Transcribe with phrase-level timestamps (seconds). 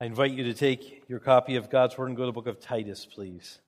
[0.00, 2.46] I invite you to take your copy of God's Word and go to the book
[2.46, 3.58] of Titus, please.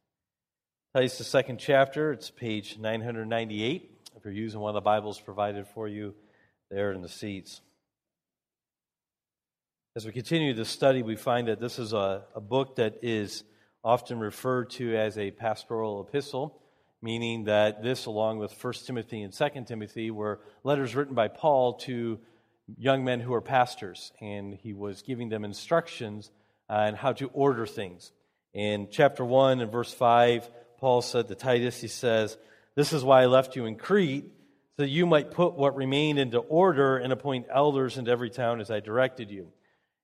[0.94, 3.90] Titus, the second chapter, it's page 998.
[4.14, 6.14] If you're using one of the Bibles provided for you
[6.70, 7.60] there in the seats.
[9.96, 13.42] As we continue this study, we find that this is a, a book that is
[13.82, 16.62] often referred to as a pastoral epistle,
[17.02, 21.72] meaning that this, along with 1 Timothy and 2 Timothy, were letters written by Paul
[21.78, 22.20] to
[22.78, 26.30] young men who are pastors, and he was giving them instructions
[26.68, 28.12] on how to order things.
[28.52, 32.36] In chapter 1 and verse 5, Paul said to Titus, he says,
[32.74, 34.24] This is why I left you in Crete,
[34.76, 38.60] so that you might put what remained into order and appoint elders in every town
[38.60, 39.52] as I directed you.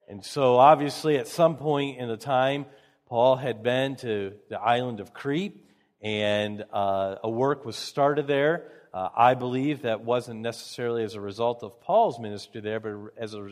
[0.09, 2.67] And so, obviously, at some point in the time,
[3.09, 5.65] Paul had been to the island of Crete,
[6.01, 8.71] and uh, a work was started there.
[8.97, 13.35] Uh, I believe that wasn't necessarily as a result of Paul's ministry there, but as
[13.35, 13.51] a,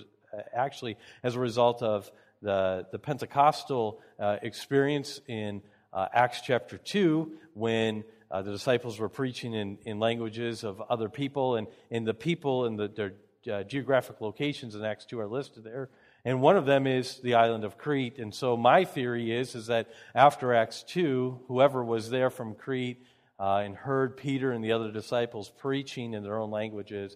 [0.55, 5.61] actually as a result of the, the Pentecostal uh, experience in
[5.93, 11.11] uh, Acts chapter 2 when uh, the disciples were preaching in, in languages of other
[11.11, 13.13] people, and, and the people and the, their
[13.53, 15.91] uh, geographic locations in Acts 2 are listed there.
[16.25, 18.19] And one of them is the island of Crete.
[18.19, 23.05] And so my theory is, is that after Acts 2, whoever was there from Crete
[23.45, 27.15] uh, and heard Peter and the other disciples preaching in their own languages,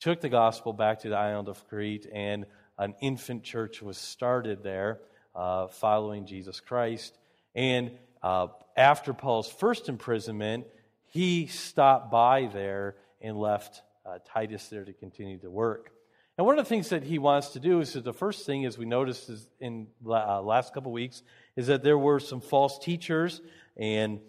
[0.00, 2.46] took the gospel back to the island of Crete, and
[2.78, 5.00] an infant church was started there
[5.34, 7.18] uh, following Jesus Christ.
[7.54, 7.90] And
[8.22, 10.66] uh, after Paul's first imprisonment,
[11.08, 15.90] he stopped by there and left uh, Titus there to continue to work.
[16.38, 18.64] And one of the things that he wants to do is that the first thing,
[18.64, 19.30] as we noticed
[19.60, 21.22] in uh, last couple weeks,
[21.54, 23.42] is that there were some false teachers
[23.76, 24.20] and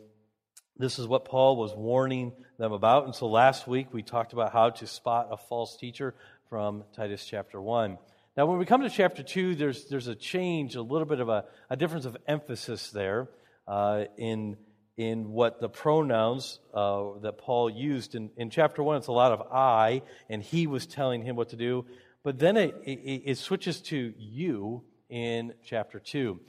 [0.77, 3.05] this is what Paul was warning them about.
[3.05, 6.13] And so last week we talked about how to spot a false teacher
[6.49, 7.97] from Titus chapter 1.
[8.35, 11.29] Now, when we come to chapter 2, there's, there's a change, a little bit of
[11.29, 13.27] a, a difference of emphasis there
[13.67, 14.57] uh, in,
[14.95, 18.13] in what the pronouns uh, that Paul used.
[18.13, 21.49] In, in chapter 1, it's a lot of I, and he was telling him what
[21.49, 21.85] to do.
[22.23, 26.39] But then it, it, it switches to you in chapter 2.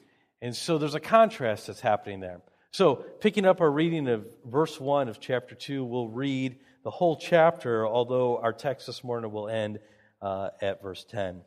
[0.43, 2.43] And so there's a contrast that's happening there.
[2.71, 7.17] So, picking up our reading of verse 1 of chapter 2, we'll read the whole
[7.17, 9.79] chapter, although our text this morning will end
[10.21, 11.41] uh, at verse 10.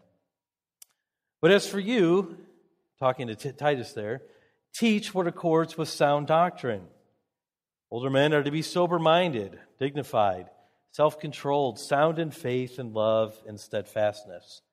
[1.40, 2.38] But as for you,
[3.00, 4.24] talking to T- Titus there,
[4.74, 6.88] teach what accords with sound doctrine.
[7.92, 10.50] Older men are to be sober minded, dignified,
[10.92, 14.64] self controlled, sound in faith and love and steadfastness.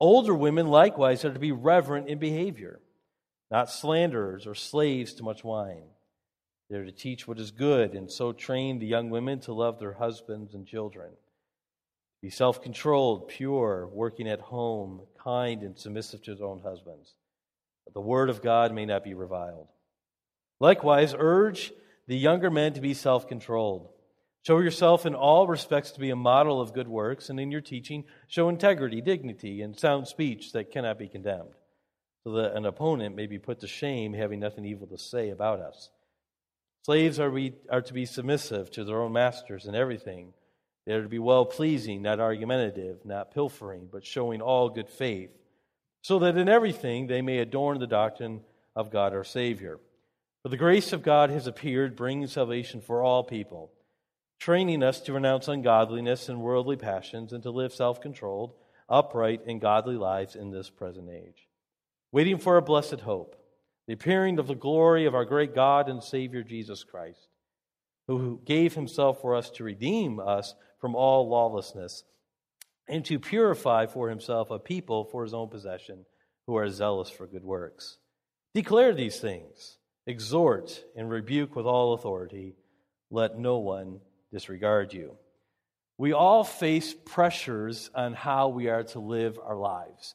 [0.00, 2.80] Older women likewise are to be reverent in behavior
[3.50, 5.84] not slanderers or slaves to much wine.
[6.68, 9.94] They're to teach what is good and so train the young women to love their
[9.94, 11.12] husbands and children.
[12.20, 17.14] Be self controlled, pure, working at home, kind, and submissive to their own husbands,
[17.86, 19.68] that the word of God may not be reviled.
[20.60, 21.72] Likewise, urge
[22.08, 23.88] the younger men to be self controlled.
[24.42, 27.60] Show yourself in all respects to be a model of good works, and in your
[27.60, 31.54] teaching, show integrity, dignity, and sound speech that cannot be condemned
[32.28, 35.60] so that an opponent may be put to shame, having nothing evil to say about
[35.60, 35.88] us.
[36.84, 40.34] Slaves are, we, are to be submissive to their own masters in everything.
[40.84, 45.30] They are to be well pleasing, not argumentative, not pilfering, but showing all good faith,
[46.02, 48.42] so that in everything they may adorn the doctrine
[48.76, 49.78] of God our Savior.
[50.42, 53.72] For the grace of God has appeared, bringing salvation for all people,
[54.38, 58.52] training us to renounce ungodliness and worldly passions, and to live self controlled,
[58.86, 61.47] upright, and godly lives in this present age
[62.12, 63.36] waiting for a blessed hope,
[63.86, 67.28] the appearing of the glory of our great God and Savior Jesus Christ,
[68.06, 72.04] who gave himself for us to redeem us from all lawlessness
[72.88, 76.06] and to purify for himself a people for his own possession
[76.46, 77.98] who are zealous for good works.
[78.54, 79.76] Declare these things,
[80.06, 82.54] exhort and rebuke with all authority.
[83.10, 84.00] Let no one
[84.32, 85.16] disregard you.
[85.98, 90.14] We all face pressures on how we are to live our lives.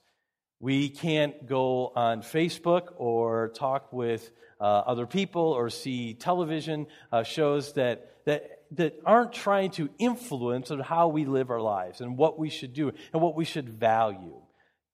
[0.63, 4.31] We can't go on Facebook or talk with
[4.61, 10.71] uh, other people or see television uh, shows that, that, that aren't trying to influence
[10.85, 14.39] how we live our lives and what we should do and what we should value.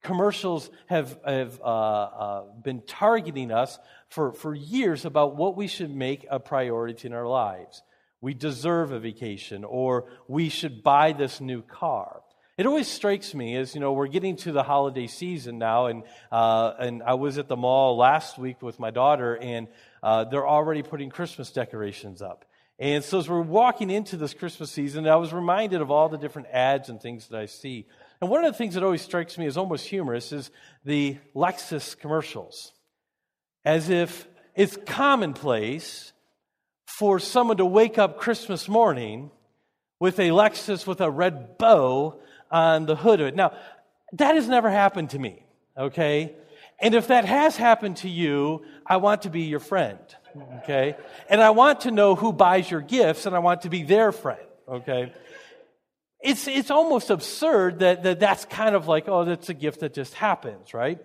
[0.01, 3.77] Commercials have, have uh, uh been targeting us
[4.10, 7.83] for, for years about what we should make a priority in our lives.
[8.21, 12.24] We deserve a vacation, or we should buy this new car.
[12.59, 16.03] It always strikes me as, you know, we're getting to the holiday season now, and,
[16.29, 19.69] uh, and I was at the mall last week with my daughter, and
[20.03, 22.44] uh, they're already putting Christmas decorations up.
[22.77, 26.17] And so as we're walking into this Christmas season, I was reminded of all the
[26.17, 27.88] different ads and things that I see.
[28.19, 30.51] And one of the things that always strikes me as almost humorous is
[30.83, 32.73] the Lexus commercials.
[33.63, 36.11] As if it's commonplace
[36.85, 39.31] for someone to wake up Christmas morning
[39.97, 42.19] with a Lexus with a red bow
[42.51, 43.36] on the hood of it.
[43.36, 43.54] Now,
[44.13, 45.44] that has never happened to me,
[45.78, 46.36] okay?
[46.80, 50.00] And if that has happened to you, I want to be your friend,
[50.63, 50.96] okay?
[51.30, 54.12] And I want to know who buys your gifts, and I want to be their
[54.12, 55.13] friend, okay?
[56.22, 59.94] It's, it's almost absurd that, that that's kind of like, oh, that's a gift that
[59.94, 61.00] just happens, right?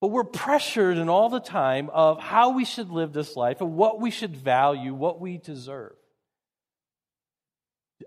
[0.00, 3.74] But we're pressured in all the time of how we should live this life and
[3.74, 5.94] what we should value, what we deserve.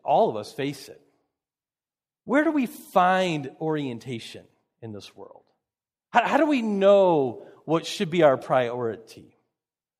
[0.03, 1.01] All of us face it.
[2.29, 4.45] Where do we find orientation
[4.83, 5.41] in this world?
[6.11, 9.35] How, how do we know what should be our priority?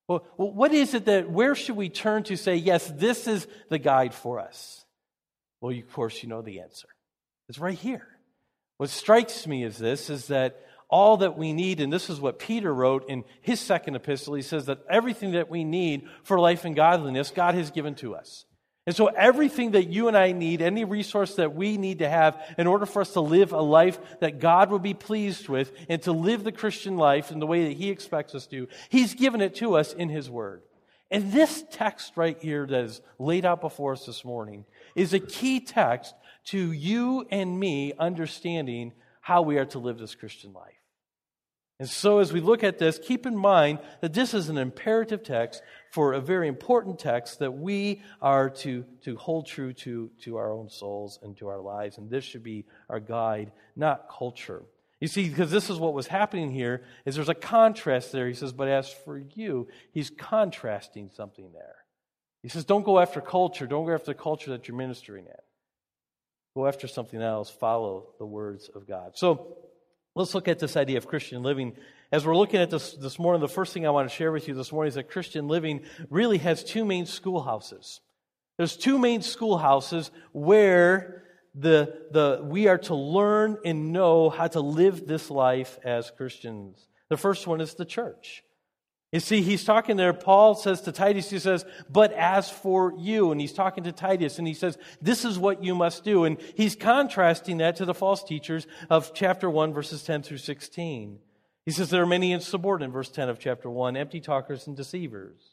[0.08, 3.80] Well, what is it that, where should we turn to say, yes, this is the
[3.80, 4.86] guide for us?
[5.60, 6.88] Well, of course, you know the answer.
[7.48, 8.06] It's right here.
[8.78, 12.38] What strikes me is this, is that all that we need, and this is what
[12.38, 16.64] Peter wrote in his second epistle, he says that everything that we need for life
[16.64, 18.46] and godliness, God has given to us.
[18.90, 22.42] And so, everything that you and I need, any resource that we need to have
[22.58, 26.02] in order for us to live a life that God will be pleased with and
[26.02, 29.42] to live the Christian life in the way that He expects us to, He's given
[29.42, 30.64] it to us in His Word.
[31.12, 34.66] And this text right here that is laid out before us this morning
[34.96, 36.16] is a key text
[36.46, 40.79] to you and me understanding how we are to live this Christian life.
[41.80, 45.24] And so, as we look at this, keep in mind that this is an imperative
[45.24, 45.62] text
[45.92, 50.52] for a very important text that we are to, to hold true to, to our
[50.52, 51.98] own souls and to our lives.
[51.98, 54.64] And this should be our guide, not culture.
[55.00, 58.28] You see, because this is what was happening here, is there's a contrast there.
[58.28, 61.78] He says, but as for you, he's contrasting something there.
[62.44, 63.68] He says, don't go after culture.
[63.68, 65.44] Don't go after the culture that you're ministering at.
[66.56, 67.50] Go after something else.
[67.50, 69.12] Follow the words of God.
[69.16, 69.58] So,
[70.20, 71.78] Let's look at this idea of Christian living.
[72.12, 74.50] As we're looking at this this morning, the first thing I want to share with
[74.50, 75.80] you this morning is that Christian living
[76.10, 78.02] really has two main schoolhouses.
[78.58, 81.24] There's two main schoolhouses where
[81.56, 86.90] the, the, we are to learn and know how to live this life as Christians.
[87.08, 88.44] The first one is the church.
[89.12, 90.14] You see, he's talking there.
[90.14, 94.38] Paul says to Titus, he says, But as for you, and he's talking to Titus,
[94.38, 96.26] and he says, This is what you must do.
[96.26, 101.18] And he's contrasting that to the false teachers of chapter 1, verses 10 through 16.
[101.66, 105.49] He says, There are many insubordinate, verse 10 of chapter 1, empty talkers and deceivers.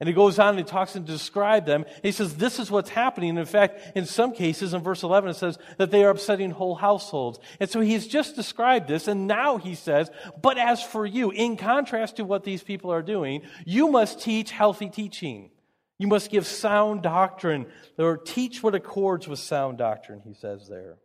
[0.00, 1.84] And he goes on and he talks and describes them.
[2.02, 3.36] He says, this is what's happening.
[3.36, 6.74] In fact, in some cases, in verse 11, it says that they are upsetting whole
[6.74, 7.38] households.
[7.60, 9.08] And so he's just described this.
[9.08, 10.10] And now he says,
[10.40, 14.50] but as for you, in contrast to what these people are doing, you must teach
[14.50, 15.50] healthy teaching.
[15.98, 17.66] You must give sound doctrine
[17.98, 20.96] or teach what accords with sound doctrine, he says there.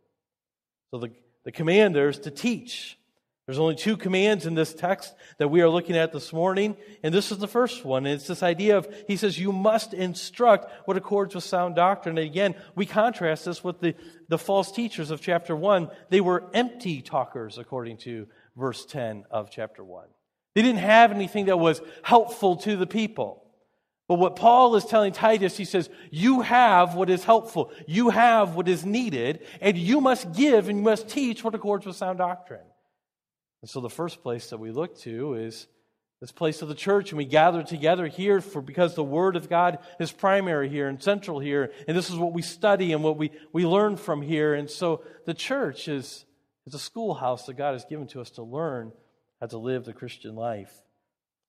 [0.90, 1.10] So the,
[1.44, 2.98] the command there is to teach.
[3.46, 7.14] There's only two commands in this text that we are looking at this morning, and
[7.14, 8.04] this is the first one.
[8.04, 12.18] It's this idea of, he says, you must instruct what accords with sound doctrine.
[12.18, 13.94] And again, we contrast this with the,
[14.28, 15.88] the false teachers of chapter 1.
[16.10, 18.26] They were empty talkers, according to
[18.56, 20.06] verse 10 of chapter 1.
[20.56, 23.44] They didn't have anything that was helpful to the people.
[24.08, 27.70] But what Paul is telling Titus, he says, you have what is helpful.
[27.86, 31.86] You have what is needed, and you must give and you must teach what accords
[31.86, 32.66] with sound doctrine.
[33.66, 35.66] And so the first place that we look to is
[36.20, 39.48] this place of the church, and we gather together here for because the Word of
[39.48, 43.16] God is primary here and central here, and this is what we study and what
[43.16, 44.54] we, we learn from here.
[44.54, 46.24] And so the church is,
[46.64, 48.92] is a schoolhouse that God has given to us to learn
[49.40, 50.72] how to live the Christian life.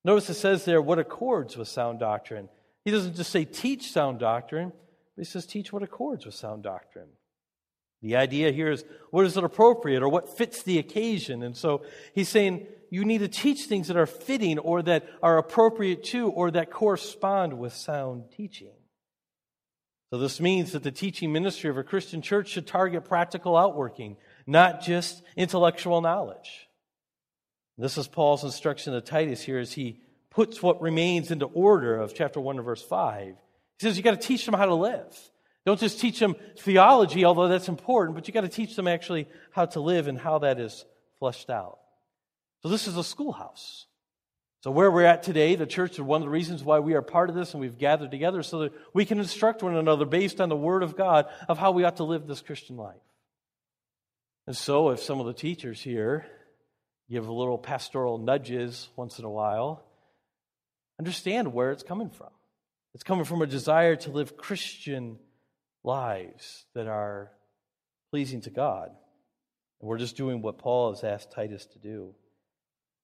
[0.03, 2.49] Notice it says there what accords with sound doctrine.
[2.83, 4.69] He doesn't just say teach sound doctrine,
[5.15, 7.09] but he says teach what accords with sound doctrine.
[8.01, 11.41] The idea here is what is it appropriate or what fits the occasion?
[11.43, 15.37] And so he's saying you need to teach things that are fitting or that are
[15.37, 18.73] appropriate to or that correspond with sound teaching.
[20.09, 24.15] So this means that the teaching ministry of a Christian church should target practical outworking,
[24.45, 26.69] not just intellectual knowledge.
[27.77, 29.99] This is Paul's instruction to Titus here as he
[30.29, 33.27] puts what remains into order of chapter 1 and verse 5.
[33.27, 33.35] He
[33.81, 35.15] says you got to teach them how to live.
[35.67, 39.27] Don't just teach them theology, although that's important, but you got to teach them actually
[39.51, 40.85] how to live and how that is
[41.19, 41.79] fleshed out.
[42.63, 43.85] So this is a schoolhouse.
[44.63, 47.01] So where we're at today, the church is one of the reasons why we are
[47.01, 50.39] part of this and we've gathered together so that we can instruct one another based
[50.39, 52.95] on the word of God of how we ought to live this Christian life.
[54.47, 56.25] And so if some of the teachers here
[57.09, 59.83] give a little pastoral nudges once in a while,
[60.97, 62.29] understand where it's coming from.
[62.93, 65.19] It's coming from a desire to live Christian
[65.87, 67.31] lives that are
[68.11, 68.91] pleasing to God.
[69.79, 72.13] And we're just doing what Paul has asked Titus to do.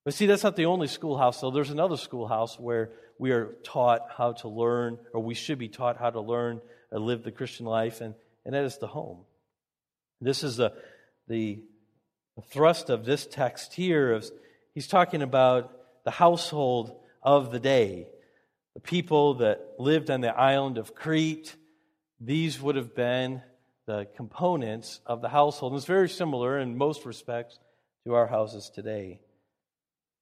[0.05, 1.49] But see, that's not the only schoolhouse, though.
[1.49, 5.97] There's another schoolhouse where we are taught how to learn, or we should be taught
[5.97, 6.59] how to learn
[6.91, 8.13] and live the Christian life, and,
[8.45, 9.19] and that is the home.
[10.19, 10.73] This is the,
[11.27, 11.59] the
[12.51, 14.13] thrust of this text here.
[14.13, 14.31] Is
[14.73, 15.71] he's talking about
[16.03, 18.07] the household of the day,
[18.73, 21.55] the people that lived on the island of Crete.
[22.25, 23.41] These would have been
[23.85, 25.73] the components of the household.
[25.73, 27.59] And it's very similar in most respects
[28.05, 29.19] to our houses today.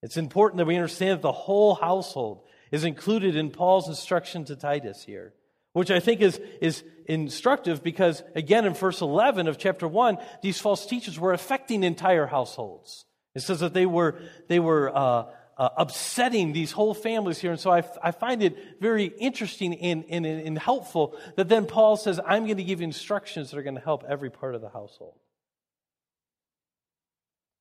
[0.01, 2.41] It's important that we understand that the whole household
[2.71, 5.33] is included in Paul's instruction to Titus here,
[5.73, 10.59] which I think is, is instructive because, again, in verse 11 of chapter 1, these
[10.59, 13.05] false teachers were affecting entire households.
[13.35, 15.25] It says that they were, they were uh,
[15.61, 17.51] uh, upsetting these whole families here.
[17.51, 21.97] And so I, I find it very interesting and, and, and helpful that then Paul
[21.97, 24.69] says, I'm going to give instructions that are going to help every part of the
[24.69, 25.19] household.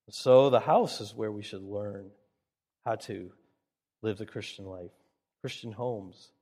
[0.08, 2.08] So the house is where we should learn
[2.86, 3.32] how to
[4.00, 4.92] live the Christian life,
[5.42, 6.32] Christian homes.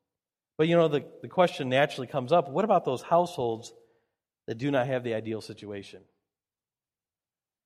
[0.59, 3.73] But you know, the, the question naturally comes up what about those households
[4.47, 6.03] that do not have the ideal situation?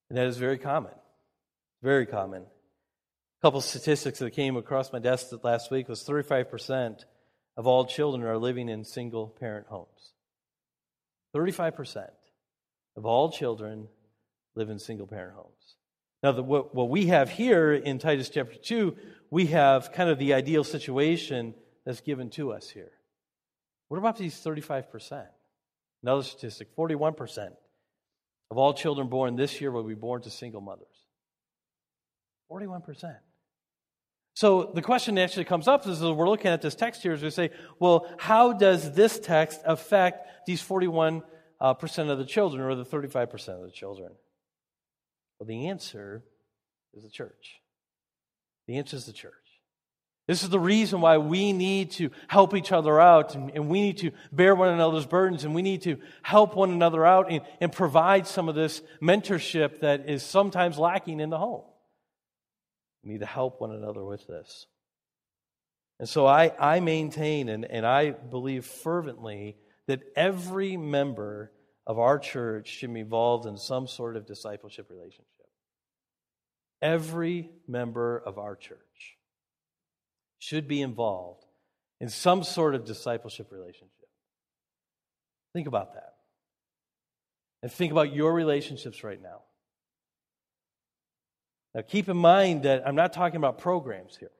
[0.08, 0.92] And that is very common.
[1.82, 2.46] Very common.
[3.42, 7.04] Couple statistics that came across my desk last week was 35%
[7.56, 10.12] of all children are living in single parent homes.
[11.34, 12.06] 35%
[12.96, 13.88] of all children
[14.54, 15.76] live in single parent homes.
[16.22, 18.96] Now, the, what, what we have here in Titus chapter 2,
[19.28, 21.52] we have kind of the ideal situation
[21.84, 22.92] that's given to us here.
[23.88, 25.26] What about these 35%?
[26.04, 27.48] Another statistic 41%
[28.52, 30.86] of all children born this year will be born to single mothers.
[32.48, 33.16] 41%.
[34.34, 37.30] So the question actually comes up is we're looking at this text here, is we
[37.30, 41.22] say, well, how does this text affect these 41%
[41.60, 44.12] uh, of the children or the 35% of the children?
[45.38, 46.24] Well, the answer
[46.94, 47.60] is the church.
[48.66, 49.34] The answer is the church.
[50.28, 53.80] This is the reason why we need to help each other out and, and, we
[53.80, 57.42] need to bear one another's burdens and we need to help one another out and,
[57.60, 61.64] and provide some of this mentorship that is sometimes lacking in the home.
[63.02, 64.66] We need to help one another with this.
[65.98, 69.56] And so I, I maintain and, and I believe fervently
[69.86, 71.52] that every member
[71.86, 75.26] of our church should be involved in some sort of discipleship relationship.
[76.80, 79.16] Every member of our church
[80.38, 81.44] should be involved
[82.00, 84.08] in some sort of discipleship relationship.
[85.52, 86.14] Think about that.
[87.62, 89.42] And think about your relationships right now.
[91.74, 94.30] Now, keep in mind that I'm not talking about programs here,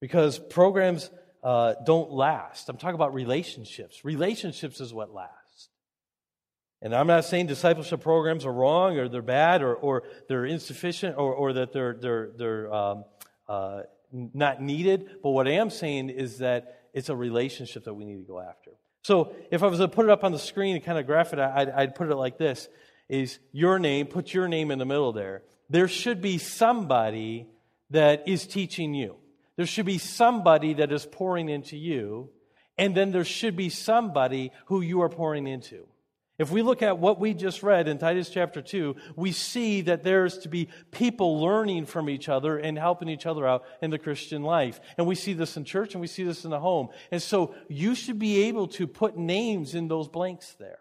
[0.00, 1.10] because programs
[1.42, 2.68] uh, don't last.
[2.68, 4.04] I'm talking about relationships.
[4.04, 5.68] Relationships is what lasts.
[6.80, 11.16] And I'm not saying discipleship programs are wrong or they're bad or, or they're insufficient
[11.16, 13.04] or, or that they're, they're, they're um,
[13.48, 15.08] uh, not needed.
[15.22, 18.40] But what I am saying is that it's a relationship that we need to go
[18.40, 18.72] after.
[19.04, 21.32] So if I was to put it up on the screen and kind of graph
[21.32, 22.68] it, I'd, I'd put it like this
[23.08, 25.42] is your name, put your name in the middle there.
[25.72, 27.46] There should be somebody
[27.88, 29.16] that is teaching you.
[29.56, 32.28] There should be somebody that is pouring into you.
[32.76, 35.88] And then there should be somebody who you are pouring into.
[36.38, 40.02] If we look at what we just read in Titus chapter 2, we see that
[40.02, 43.98] there's to be people learning from each other and helping each other out in the
[43.98, 44.78] Christian life.
[44.98, 46.88] And we see this in church and we see this in the home.
[47.10, 50.80] And so you should be able to put names in those blanks there.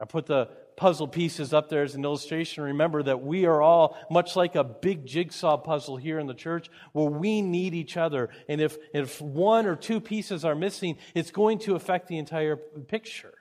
[0.00, 2.64] I put the puzzle pieces up there as an illustration.
[2.64, 6.68] Remember that we are all much like a big jigsaw puzzle here in the church
[6.92, 8.28] where we need each other.
[8.48, 12.56] And if, if one or two pieces are missing, it's going to affect the entire
[12.56, 13.34] picture.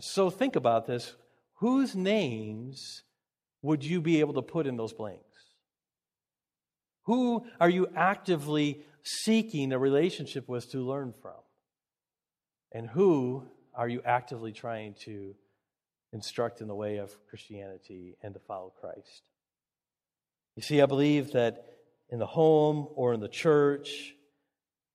[0.00, 1.14] So think about this.
[1.58, 3.02] Whose names
[3.62, 5.22] would you be able to put in those blanks?
[7.04, 11.40] Who are you actively seeking a relationship with to learn from?
[12.72, 15.34] And who are you actively trying to
[16.12, 19.22] instruct in the way of Christianity and to follow Christ?
[20.56, 21.64] You see, I believe that
[22.08, 24.14] in the home or in the church,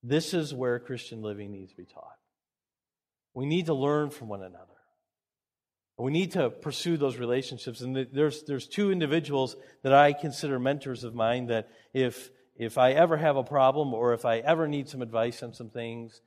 [0.03, 2.17] this is where Christian living needs to be taught.
[3.33, 4.65] We need to learn from one another.
[5.97, 7.81] We need to pursue those relationships.
[7.81, 12.93] And there's, there's two individuals that I consider mentors of mine that if, if I
[12.93, 16.21] ever have a problem or if I ever need some advice on some things,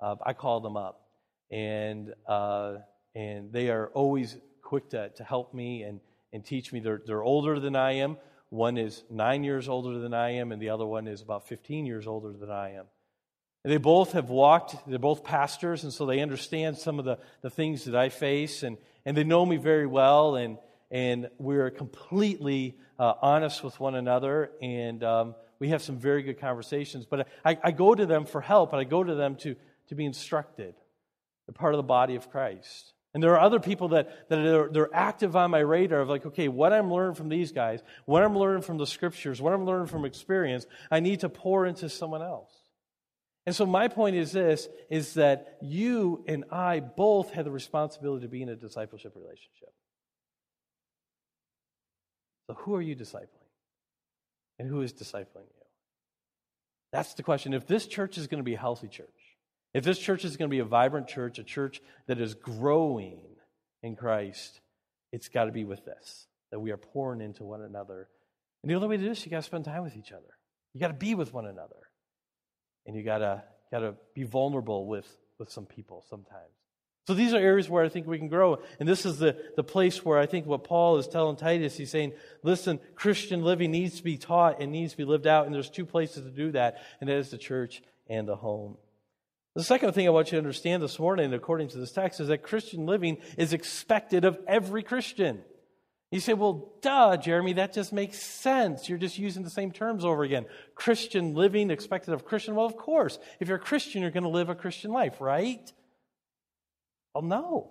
[0.00, 1.05] uh, I call them up.
[1.50, 2.78] And, uh,
[3.14, 6.00] and they are always quick to, to help me and,
[6.32, 6.80] and teach me.
[6.80, 8.16] They're, they're older than I am.
[8.50, 11.86] One is nine years older than I am, and the other one is about 15
[11.86, 12.86] years older than I am.
[13.64, 17.18] And they both have walked, they're both pastors, and so they understand some of the,
[17.42, 18.62] the things that I face.
[18.62, 20.58] And, and they know me very well, and,
[20.90, 26.40] and we're completely uh, honest with one another, and um, we have some very good
[26.40, 27.06] conversations.
[27.06, 29.56] But I, I go to them for help, and I go to them to,
[29.88, 30.74] to be instructed.
[31.46, 32.92] They're part of the body of Christ.
[33.14, 36.26] And there are other people that, that are they're active on my radar of like,
[36.26, 39.64] okay, what I'm learning from these guys, what I'm learning from the scriptures, what I'm
[39.64, 42.52] learning from experience, I need to pour into someone else.
[43.46, 48.26] And so my point is this is that you and I both have the responsibility
[48.26, 49.72] to be in a discipleship relationship.
[52.48, 53.28] So who are you discipling?
[54.58, 55.64] And who is discipling you?
[56.92, 57.54] That's the question.
[57.54, 59.06] If this church is going to be a healthy church,
[59.76, 63.20] if this church is going to be a vibrant church, a church that is growing
[63.82, 64.60] in Christ,
[65.12, 68.08] it's got to be with this that we are pouring into one another.
[68.62, 70.38] And the only way to do this, you got to spend time with each other.
[70.72, 71.86] You got to be with one another
[72.86, 75.06] and you gotta gotta be vulnerable with
[75.38, 76.52] with some people sometimes.
[77.06, 78.58] So these are areas where I think we can grow.
[78.80, 81.90] And this is the, the place where I think what Paul is telling Titus, he's
[81.90, 85.46] saying, listen, Christian living needs to be taught and needs to be lived out.
[85.46, 88.76] And there's two places to do that, and that is the church and the home.
[89.56, 92.28] The second thing I want you to understand this morning, according to this text, is
[92.28, 95.40] that Christian living is expected of every Christian.
[96.10, 98.86] You say, well, duh, Jeremy, that just makes sense.
[98.86, 100.44] You're just using the same terms over again.
[100.74, 102.54] Christian living, expected of Christian.
[102.54, 103.18] Well, of course.
[103.40, 105.72] If you're a Christian, you're going to live a Christian life, right?
[107.14, 107.70] Well, no.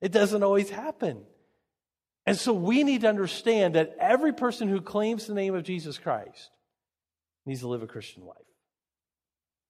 [0.00, 1.24] It doesn't always happen.
[2.24, 5.98] And so we need to understand that every person who claims the name of Jesus
[5.98, 6.48] Christ
[7.44, 8.47] needs to live a Christian life.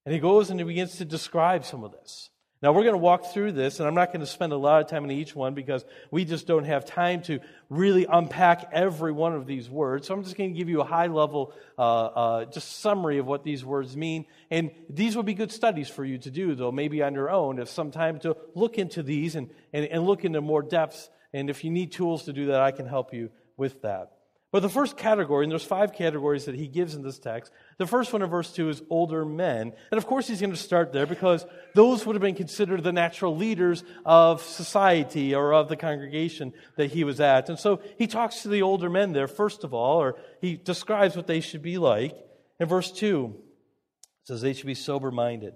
[0.08, 2.30] And he goes and he begins to describe some of this.
[2.62, 4.80] Now, we're going to walk through this, and I'm not going to spend a lot
[4.80, 9.12] of time on each one because we just don't have time to really unpack every
[9.12, 10.06] one of these words.
[10.06, 13.26] So I'm just going to give you a high level, uh, uh, just summary of
[13.26, 14.24] what these words mean.
[14.50, 17.58] And these would be good studies for you to do, though, maybe on your own,
[17.58, 21.10] if some time to look into these and, and, and look into more depths.
[21.34, 24.12] And if you need tools to do that, I can help you with that.
[24.50, 27.52] But the first category, and there's five categories that he gives in this text.
[27.76, 29.74] The first one in verse 2 is older men.
[29.90, 32.92] And of course, he's going to start there because those would have been considered the
[32.92, 37.50] natural leaders of society or of the congregation that he was at.
[37.50, 41.14] And so he talks to the older men there, first of all, or he describes
[41.14, 42.16] what they should be like.
[42.58, 45.52] In verse 2, it says they should be sober minded.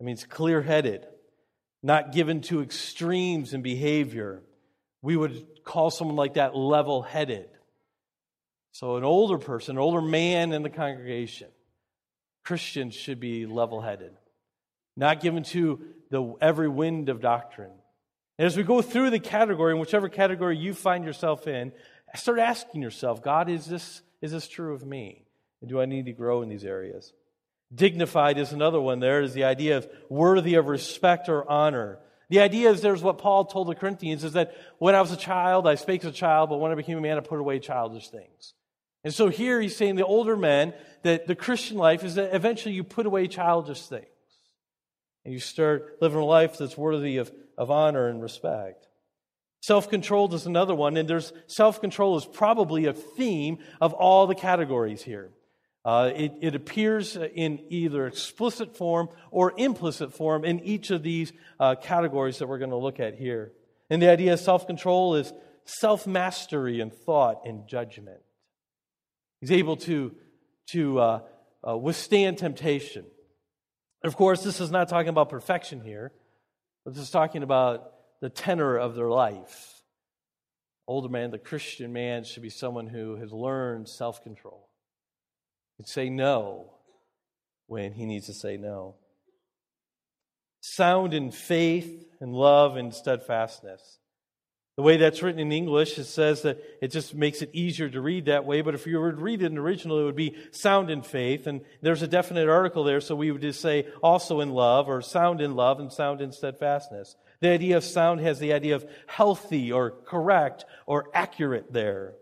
[0.00, 1.06] It means clear headed,
[1.82, 4.42] not given to extremes in behavior.
[5.00, 7.48] We would call someone like that level headed.
[8.72, 11.48] So, an older person, an older man in the congregation,
[12.44, 14.12] Christians should be level headed,
[14.96, 15.80] not given to
[16.10, 17.72] the every wind of doctrine.
[18.38, 21.72] And as we go through the category, in whichever category you find yourself in,
[22.14, 25.26] start asking yourself, God, is this, is this true of me?
[25.60, 27.12] And do I need to grow in these areas?
[27.74, 28.98] Dignified is another one.
[28.98, 31.98] There is the idea of worthy of respect or honor.
[32.30, 35.16] The idea is there's what Paul told the Corinthians is that when I was a
[35.16, 37.58] child, I spake as a child, but when I became a man, I put away
[37.58, 38.54] childish things.
[39.04, 42.74] And so here he's saying the older men that the Christian life is that eventually
[42.74, 44.06] you put away childish things
[45.24, 48.86] and you start living a life that's worthy of, of honor and respect.
[49.62, 54.26] Self control is another one, and there's self control is probably a theme of all
[54.26, 55.30] the categories here.
[55.84, 61.32] Uh, it, it, appears in either explicit form or implicit form in each of these
[61.58, 63.52] uh, categories that we're going to look at here.
[63.88, 65.32] And the idea of self control is
[65.64, 68.20] self mastery in thought and judgment.
[69.40, 70.14] He's able to,
[70.70, 71.20] to uh,
[71.66, 73.06] uh, withstand temptation.
[74.04, 76.12] Of course, this is not talking about perfection here,
[76.84, 79.82] but this is talking about the tenor of their life.
[80.86, 84.68] Older man, the Christian man, should be someone who has learned self control.
[85.76, 86.72] Can say no
[87.66, 88.96] when he needs to say no.
[90.60, 93.99] Sound in faith and love and steadfastness.
[94.80, 98.00] The way that's written in English, it says that it just makes it easier to
[98.00, 98.62] read that way.
[98.62, 101.46] But if you were to read it in original, it would be sound in faith.
[101.46, 105.02] And there's a definite article there, so we would just say also in love, or
[105.02, 107.14] sound in love, and sound in steadfastness.
[107.40, 112.14] The idea of sound has the idea of healthy, or correct, or accurate there.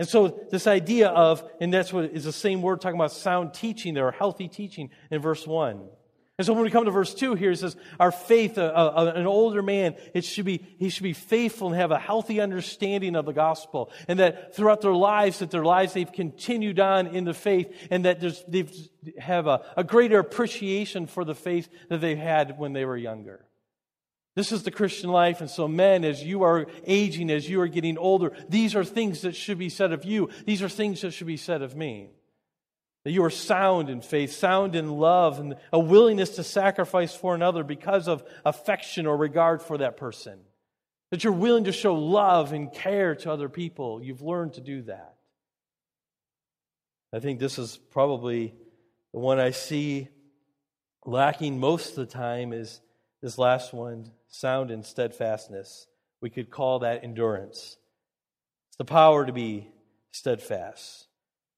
[0.00, 3.54] And so this idea of, and that's what is the same word talking about sound
[3.54, 5.80] teaching there, or healthy teaching in verse 1.
[6.36, 9.12] And so when we come to verse 2 here, it says, Our faith, uh, uh,
[9.14, 13.14] an older man, it should be, he should be faithful and have a healthy understanding
[13.14, 13.92] of the gospel.
[14.08, 18.04] And that throughout their lives, that their lives, they've continued on in the faith and
[18.04, 18.66] that they
[19.18, 23.44] have a, a greater appreciation for the faith that they had when they were younger.
[24.34, 25.40] This is the Christian life.
[25.40, 29.22] And so, men, as you are aging, as you are getting older, these are things
[29.22, 30.30] that should be said of you.
[30.44, 32.10] These are things that should be said of me.
[33.04, 37.34] That you are sound in faith, sound in love, and a willingness to sacrifice for
[37.34, 40.40] another because of affection or regard for that person.
[41.10, 44.02] that you're willing to show love and care to other people.
[44.02, 45.14] You've learned to do that.
[47.12, 48.52] I think this is probably
[49.12, 50.08] the one I see
[51.06, 52.80] lacking most of the time is
[53.22, 55.86] this last one sound and steadfastness.
[56.20, 57.76] We could call that endurance.
[58.70, 59.68] It's the power to be
[60.10, 61.06] steadfast,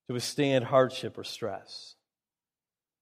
[0.08, 1.94] to withstand hardship or stress.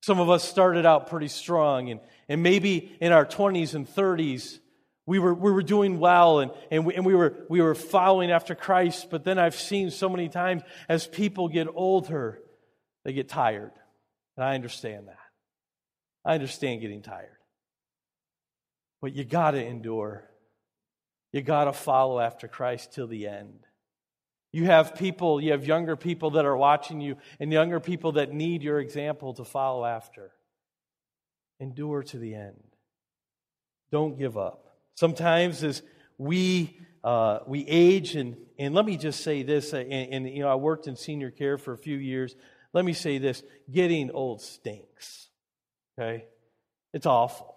[0.02, 4.58] Some of us started out pretty strong, and, and maybe in our 20s and 30s,
[5.06, 8.30] we were, we were doing well and, and, we, and we, were, we were following
[8.30, 9.10] after Christ.
[9.10, 12.40] But then I've seen so many times as people get older,
[13.04, 13.72] they get tired.
[14.36, 15.18] And I understand that.
[16.24, 17.36] I understand getting tired.
[19.02, 20.24] But you got to endure.
[21.32, 23.60] You got to follow after Christ till the end.
[24.54, 28.32] You have people, you have younger people that are watching you, and younger people that
[28.32, 30.30] need your example to follow after.
[31.58, 32.62] Endure to the end.
[33.90, 34.76] Don't give up.
[34.94, 35.82] Sometimes as
[36.18, 40.44] we uh, we age, and, and let me just say this, uh, and, and, you
[40.44, 42.36] know, I worked in senior care for a few years.
[42.72, 45.30] Let me say this getting old stinks.
[45.98, 46.26] Okay?
[46.92, 47.56] It's awful.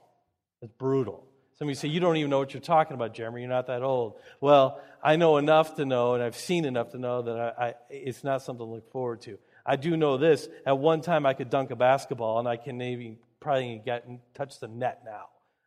[0.64, 1.27] It's brutal.
[1.58, 3.42] Some of you say, You don't even know what you're talking about, Jeremy.
[3.42, 4.20] You're not that old.
[4.40, 7.74] Well, I know enough to know, and I've seen enough to know that I, I,
[7.90, 9.40] it's not something to look forward to.
[9.66, 10.48] I do know this.
[10.66, 14.20] At one time, I could dunk a basketball, and I can maybe probably get and
[14.34, 15.26] touch the net now.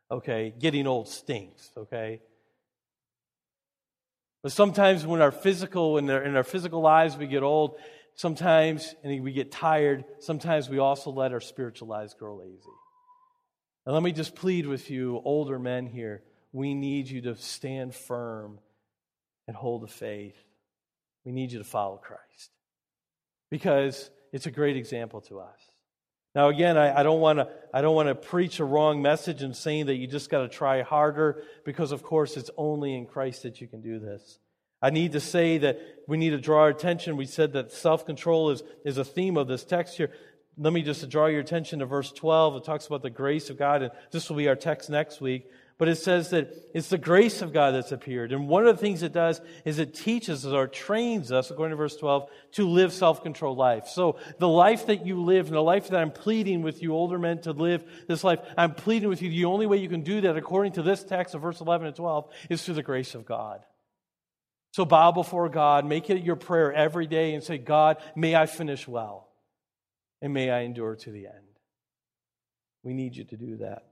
[0.09, 0.53] Okay?
[0.57, 2.21] Getting old stinks, okay?
[4.43, 7.77] But sometimes when our physical, when in our physical lives we get old,
[8.15, 12.69] sometimes and we get tired, sometimes we also let our spiritual lives grow lazy.
[13.85, 16.21] And let me just plead with you, older men here.
[16.53, 18.59] We need you to stand firm
[19.47, 20.37] and hold the faith.
[21.25, 22.51] We need you to follow Christ
[23.49, 25.59] because it's a great example to us.
[26.33, 29.53] Now, again, I, don't want to I don't want to preach a wrong message in
[29.53, 33.43] saying that you just got to try harder because, of course, it's only in Christ
[33.43, 34.39] that you can do this.
[34.81, 37.17] I need to say that we need to draw our attention.
[37.17, 40.11] We said that self control is, is a theme of this text here
[40.57, 42.57] let me just draw your attention to verse 12.
[42.57, 45.49] It talks about the grace of God, and this will be our text next week.
[45.77, 48.31] But it says that it's the grace of God that's appeared.
[48.33, 51.71] And one of the things it does is it teaches us or trains us, according
[51.71, 53.87] to verse 12, to live self controlled life.
[53.87, 57.17] So the life that you live and the life that I'm pleading with you, older
[57.17, 59.31] men, to live this life, I'm pleading with you.
[59.31, 61.95] The only way you can do that, according to this text of verse 11 and
[61.95, 63.63] 12, is through the grace of God.
[64.73, 68.45] So bow before God, make it your prayer every day, and say, God, may I
[68.45, 69.30] finish well
[70.21, 71.59] and may I endure to the end.
[72.83, 73.87] We need you to do that.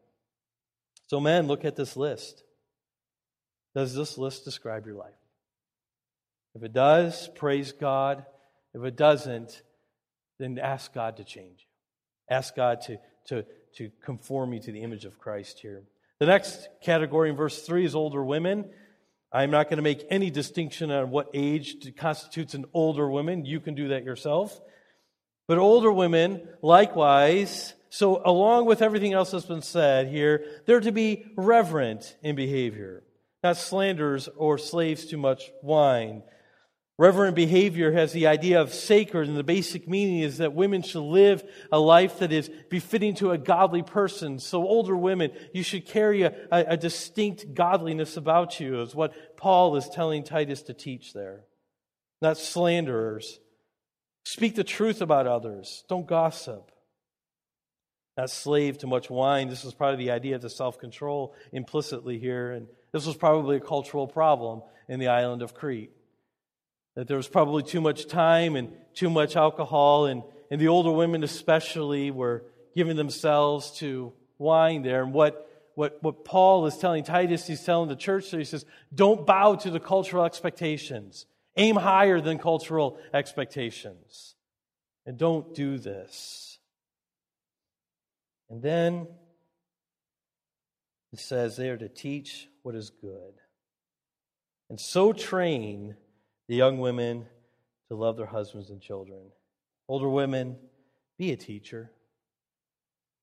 [1.07, 2.43] So, men, look at this list.
[3.75, 5.13] Does this list describe your life?
[6.55, 8.25] If it does, praise God.
[8.73, 9.61] If it doesn't,
[10.39, 12.35] then ask God to change you.
[12.35, 15.83] Ask God to, to, to conform you to the image of Christ here.
[16.19, 18.69] The next category in verse 3 is older women.
[19.31, 23.45] I'm not going to make any distinction on what age constitutes an older woman.
[23.45, 24.59] You can do that yourself.
[25.49, 30.91] But older women, likewise, so along with everything else that's been said here, they're to
[30.91, 33.01] be reverent in behavior,
[33.41, 36.21] not slanderers or slaves to much wine.
[36.99, 41.01] Reverent behavior has the idea of sacred, and the basic meaning is that women should
[41.01, 44.38] live a life that is befitting to a godly person.
[44.38, 49.35] So, older women, you should carry a, a, a distinct godliness about you, is what
[49.35, 51.45] Paul is telling Titus to teach there.
[52.21, 53.39] Not slanderers,
[54.23, 55.84] Speak the truth about others.
[55.89, 56.71] Don't gossip.
[58.17, 59.49] Not slave to much wine.
[59.49, 62.51] This was probably the idea of the self control implicitly here.
[62.51, 65.91] And this was probably a cultural problem in the island of Crete.
[66.95, 70.91] That there was probably too much time and too much alcohol, and, and the older
[70.91, 72.43] women, especially, were
[72.75, 75.03] giving themselves to wine there.
[75.03, 78.65] And what, what, what Paul is telling Titus, he's telling the church there, he says,
[78.93, 81.25] don't bow to the cultural expectations.
[81.57, 84.35] Aim higher than cultural expectations.
[85.05, 86.59] And don't do this.
[88.49, 89.07] And then
[91.12, 93.33] it says they are to teach what is good.
[94.69, 95.95] And so train
[96.47, 97.25] the young women
[97.88, 99.31] to love their husbands and children.
[99.88, 100.57] Older women,
[101.17, 101.91] be a teacher.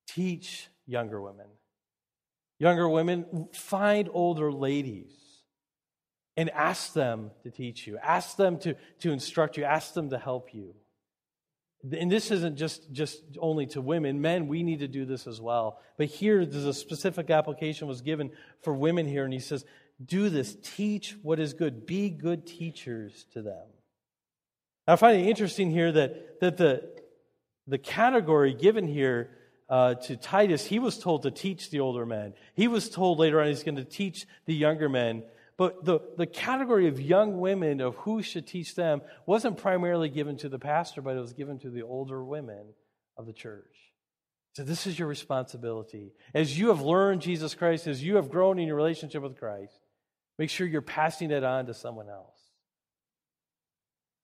[0.08, 1.46] Teach younger women.
[2.58, 5.25] Younger women, find older ladies
[6.36, 10.18] and ask them to teach you, ask them to, to instruct you, ask them to
[10.18, 10.74] help you.
[11.92, 14.20] And this isn't just, just only to women.
[14.20, 15.78] Men, we need to do this as well.
[15.96, 19.64] But here, there's a specific application was given for women here, and he says,
[20.04, 20.56] do this.
[20.62, 21.86] Teach what is good.
[21.86, 23.66] Be good teachers to them.
[24.86, 26.88] I find it interesting here that, that the,
[27.66, 29.30] the category given here
[29.68, 32.34] uh, to Titus, he was told to teach the older men.
[32.54, 35.24] He was told later on he's going to teach the younger men
[35.58, 40.36] But the, the category of young women, of who should teach them, wasn't primarily given
[40.38, 42.74] to the pastor, but it was given to the older women
[43.16, 43.64] of the church.
[44.54, 46.12] So, this is your responsibility.
[46.34, 49.78] As you have learned Jesus Christ, as you have grown in your relationship with Christ,
[50.38, 52.38] make sure you're passing it on to someone else.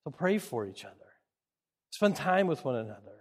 [0.04, 0.94] So, pray for each other,
[1.90, 3.11] spend time with one another.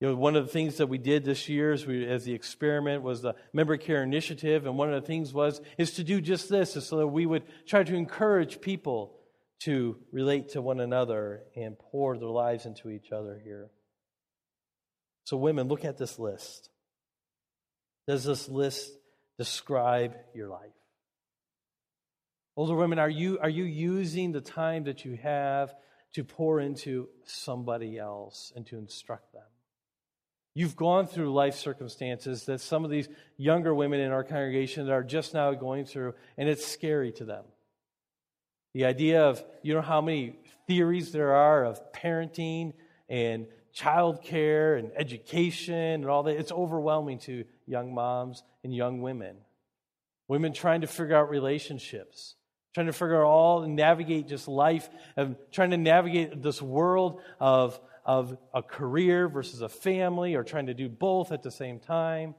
[0.00, 2.34] You know, one of the things that we did this year as, we, as the
[2.34, 6.20] experiment was the member care initiative, and one of the things was is to do
[6.20, 9.16] just this, is so that we would try to encourage people
[9.60, 13.70] to relate to one another and pour their lives into each other here.
[15.24, 16.68] So, women, look at this list.
[18.06, 18.92] Does this list
[19.38, 20.70] describe your life?
[22.54, 25.74] Older women, are you, are you using the time that you have
[26.14, 29.42] to pour into somebody else and to instruct them?
[30.56, 35.02] You've gone through life circumstances that some of these younger women in our congregation are
[35.02, 37.44] just now going through, and it's scary to them.
[38.72, 42.72] The idea of, you know, how many theories there are of parenting
[43.06, 49.36] and childcare and education and all that, it's overwhelming to young moms and young women.
[50.26, 52.34] Women trying to figure out relationships,
[52.72, 54.88] trying to figure out all, navigate just life,
[55.18, 60.66] and trying to navigate this world of of a career versus a family or trying
[60.66, 62.36] to do both at the same time.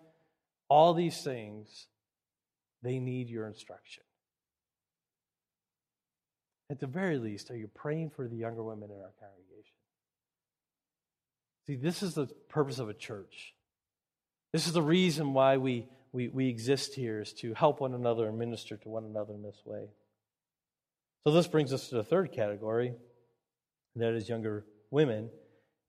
[0.70, 1.88] All these things,
[2.82, 4.04] they need your instruction.
[6.72, 9.76] At the very least, are you praying for the younger women in our congregation?
[11.68, 13.54] See, this is the purpose of a church.
[14.54, 18.28] This is the reason why we, we, we exist here, is to help one another
[18.28, 19.88] and minister to one another in this way.
[21.26, 22.94] So, this brings us to the third category,
[23.98, 25.30] that is younger women.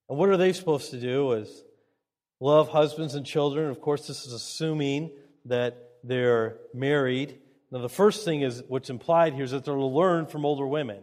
[0.09, 1.33] And what are they supposed to do?
[1.33, 1.64] Is
[2.40, 3.71] love husbands and children.
[3.71, 5.11] Of course, this is assuming
[5.44, 7.38] that they're married.
[7.71, 10.66] Now, the first thing is what's implied here is that they're to learn from older
[10.66, 11.03] women.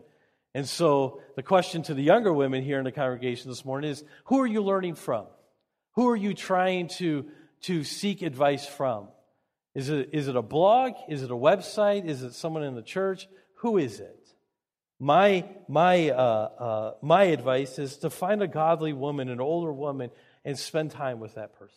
[0.54, 4.04] And so, the question to the younger women here in the congregation this morning is
[4.26, 5.28] who are you learning from?
[5.96, 7.26] Who are you trying to,
[7.64, 9.10] to seek advice from?
[9.74, 10.94] Is it, is it a blog?
[11.10, 12.06] Is it a website?
[12.06, 13.28] Is it someone in the church?
[13.58, 14.25] Who is it?
[15.00, 20.10] My, my, uh, uh, my advice is to find a godly woman, an older woman,
[20.46, 21.76] and spend time with that person.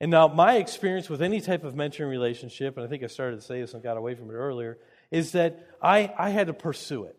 [0.00, 3.36] And now, my experience with any type of mentoring relationship, and I think I started
[3.36, 4.78] to say this and got away from it earlier,
[5.10, 7.16] is that I, I had to pursue it.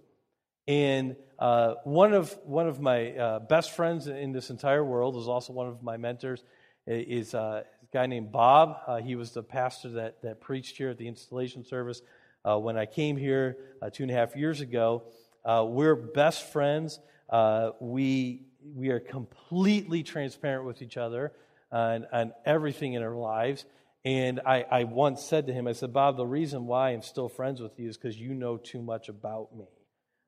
[0.67, 5.27] And uh, one, of, one of my uh, best friends in this entire world is
[5.27, 6.43] also one of my mentors,
[6.87, 8.77] is uh, a guy named Bob.
[8.87, 12.01] Uh, he was the pastor that, that preached here at the installation service
[12.45, 15.03] uh, when I came here uh, two and a half years ago.
[15.43, 16.99] Uh, we're best friends.
[17.29, 18.43] Uh, we,
[18.75, 21.31] we are completely transparent with each other
[21.71, 23.65] on, on everything in our lives.
[24.03, 27.29] And I, I once said to him, I said, Bob, the reason why I'm still
[27.29, 29.65] friends with you is because you know too much about me.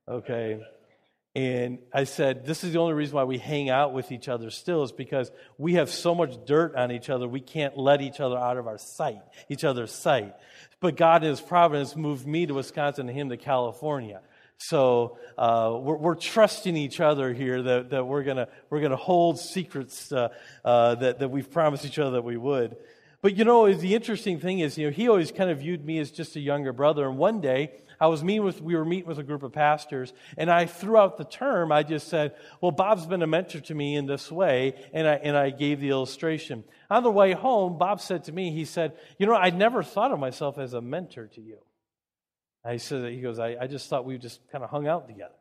[0.07, 0.61] Okay?
[1.35, 4.51] And I said, This is the only reason why we hang out with each other
[4.51, 8.19] still, is because we have so much dirt on each other, we can't let each
[8.19, 10.35] other out of our sight, each other's sight.
[10.79, 14.21] But God, in His providence, moved me to Wisconsin and him to California.
[14.57, 19.39] So uh, we're, we're, trusting each other here that, that we're going we're gonna hold
[19.39, 20.29] secrets uh,
[20.63, 22.77] uh, that, that we've promised each other that we would.
[23.21, 25.99] But you know, the interesting thing is, you know, he always kind of viewed me
[25.99, 27.07] as just a younger brother.
[27.07, 27.71] And one day,
[28.03, 31.15] I was meeting with, we were meeting with a group of pastors, and I, throughout
[31.17, 34.73] the term, I just said, well, Bob's been a mentor to me in this way,
[34.91, 36.65] and I, and I gave the illustration.
[36.89, 40.11] On the way home, Bob said to me, he said, you know, I never thought
[40.11, 41.59] of myself as a mentor to you.
[42.65, 45.35] I said, he goes, I, I just thought we just kind of hung out together.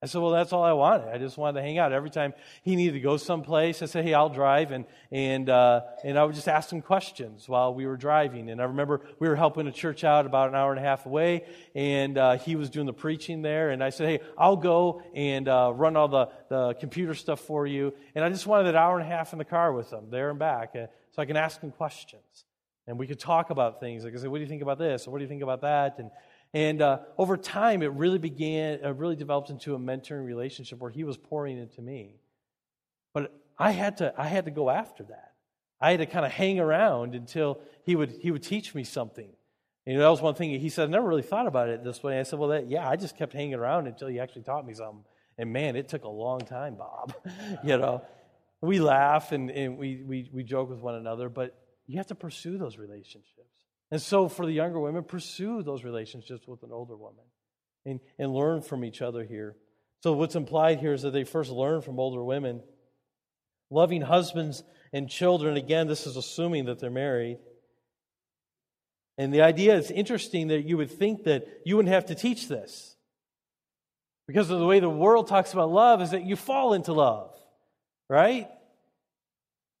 [0.00, 1.08] I said, well, that's all I wanted.
[1.08, 1.92] I just wanted to hang out.
[1.92, 2.32] Every time
[2.62, 4.70] he needed to go someplace, I said, hey, I'll drive.
[4.70, 8.48] And, and, uh, and I would just ask him questions while we were driving.
[8.48, 11.04] And I remember we were helping a church out about an hour and a half
[11.04, 13.70] away, and uh, he was doing the preaching there.
[13.70, 17.66] And I said, hey, I'll go and uh, run all the, the computer stuff for
[17.66, 17.92] you.
[18.14, 20.30] And I just wanted that hour and a half in the car with him, there
[20.30, 22.44] and back, uh, so I can ask him questions.
[22.86, 24.04] And we could talk about things.
[24.04, 25.06] Like I said, what do you think about this?
[25.06, 25.98] Or what do you think about that?
[25.98, 26.10] And,
[26.54, 30.90] and uh, over time, it really began, uh, really developed into a mentoring relationship where
[30.90, 32.20] he was pouring into me.
[33.12, 35.32] But I had to, I had to go after that.
[35.80, 39.30] I had to kind of hang around until he would, he would teach me something.
[39.86, 42.02] You know, that was one thing he said, I never really thought about it this
[42.02, 42.18] way.
[42.18, 44.74] I said, Well, that, yeah, I just kept hanging around until he actually taught me
[44.74, 45.04] something.
[45.38, 47.14] And man, it took a long time, Bob.
[47.64, 48.02] you know,
[48.60, 51.56] we laugh and, and we, we, we joke with one another, but
[51.86, 53.57] you have to pursue those relationships.
[53.90, 57.24] And so, for the younger women, pursue those relationships with an older woman
[57.86, 59.56] and, and learn from each other here.
[60.02, 62.62] So, what's implied here is that they first learn from older women.
[63.70, 67.38] Loving husbands and children, again, this is assuming that they're married.
[69.18, 72.48] And the idea is interesting that you would think that you wouldn't have to teach
[72.48, 72.96] this.
[74.26, 77.34] Because of the way the world talks about love is that you fall into love,
[78.08, 78.48] right?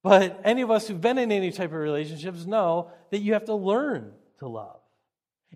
[0.02, 3.46] But any of us who've been in any type of relationships know that you have
[3.46, 4.80] to learn to love.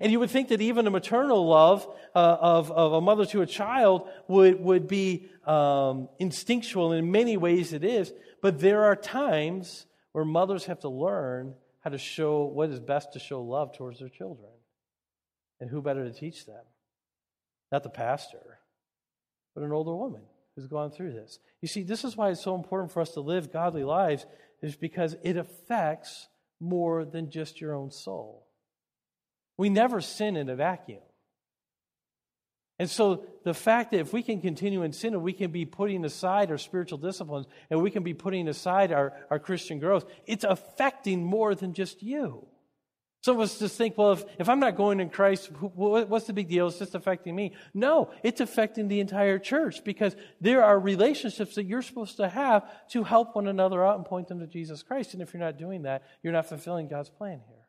[0.00, 3.42] And you would think that even a maternal love uh, of, of a mother to
[3.42, 6.92] a child would, would be um, instinctual.
[6.92, 8.12] In many ways, it is.
[8.40, 13.12] But there are times where mothers have to learn how to show what is best
[13.12, 14.50] to show love towards their children.
[15.61, 16.64] And who better to teach them?
[17.70, 18.59] Not the pastor,
[19.55, 20.22] but an older woman
[20.54, 21.38] who's gone through this.
[21.60, 24.26] You see, this is why it's so important for us to live godly lives,
[24.62, 26.28] is because it affects
[26.60, 28.46] more than just your own soul.
[29.56, 31.00] We never sin in a vacuum.
[32.78, 35.64] And so the fact that if we can continue in sin and we can be
[35.64, 40.04] putting aside our spiritual disciplines and we can be putting aside our, our Christian growth,
[40.26, 42.46] it's affecting more than just you.
[43.22, 46.32] Some of us just think, well, if, if I'm not going in Christ, what's the
[46.32, 46.66] big deal?
[46.66, 47.52] It's just affecting me.
[47.72, 52.68] No, it's affecting the entire church because there are relationships that you're supposed to have
[52.88, 55.14] to help one another out and point them to Jesus Christ.
[55.14, 57.62] And if you're not doing that, you're not fulfilling God's plan here.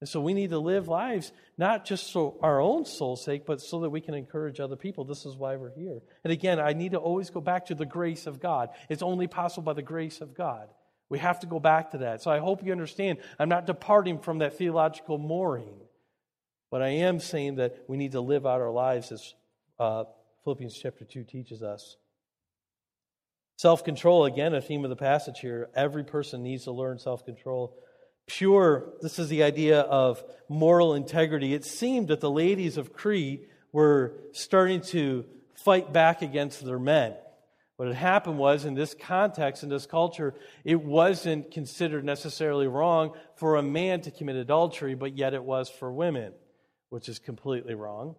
[0.00, 3.60] And so we need to live lives not just for our own soul's sake, but
[3.60, 5.04] so that we can encourage other people.
[5.04, 6.00] This is why we're here.
[6.24, 8.70] And again, I need to always go back to the grace of God.
[8.88, 10.68] It's only possible by the grace of God.
[11.08, 12.22] We have to go back to that.
[12.22, 15.80] So I hope you understand I'm not departing from that theological mooring,
[16.70, 19.34] but I am saying that we need to live out our lives as
[19.78, 20.04] uh,
[20.44, 21.96] Philippians chapter 2 teaches us.
[23.56, 25.68] Self control, again, a theme of the passage here.
[25.74, 27.78] Every person needs to learn self control.
[28.26, 31.54] Pure, this is the idea of moral integrity.
[31.54, 37.14] It seemed that the ladies of Crete were starting to fight back against their men.
[37.76, 40.34] What had happened was, in this context, in this culture,
[40.64, 45.68] it wasn't considered necessarily wrong for a man to commit adultery, but yet it was
[45.68, 46.32] for women,
[46.90, 48.14] which is completely wrong.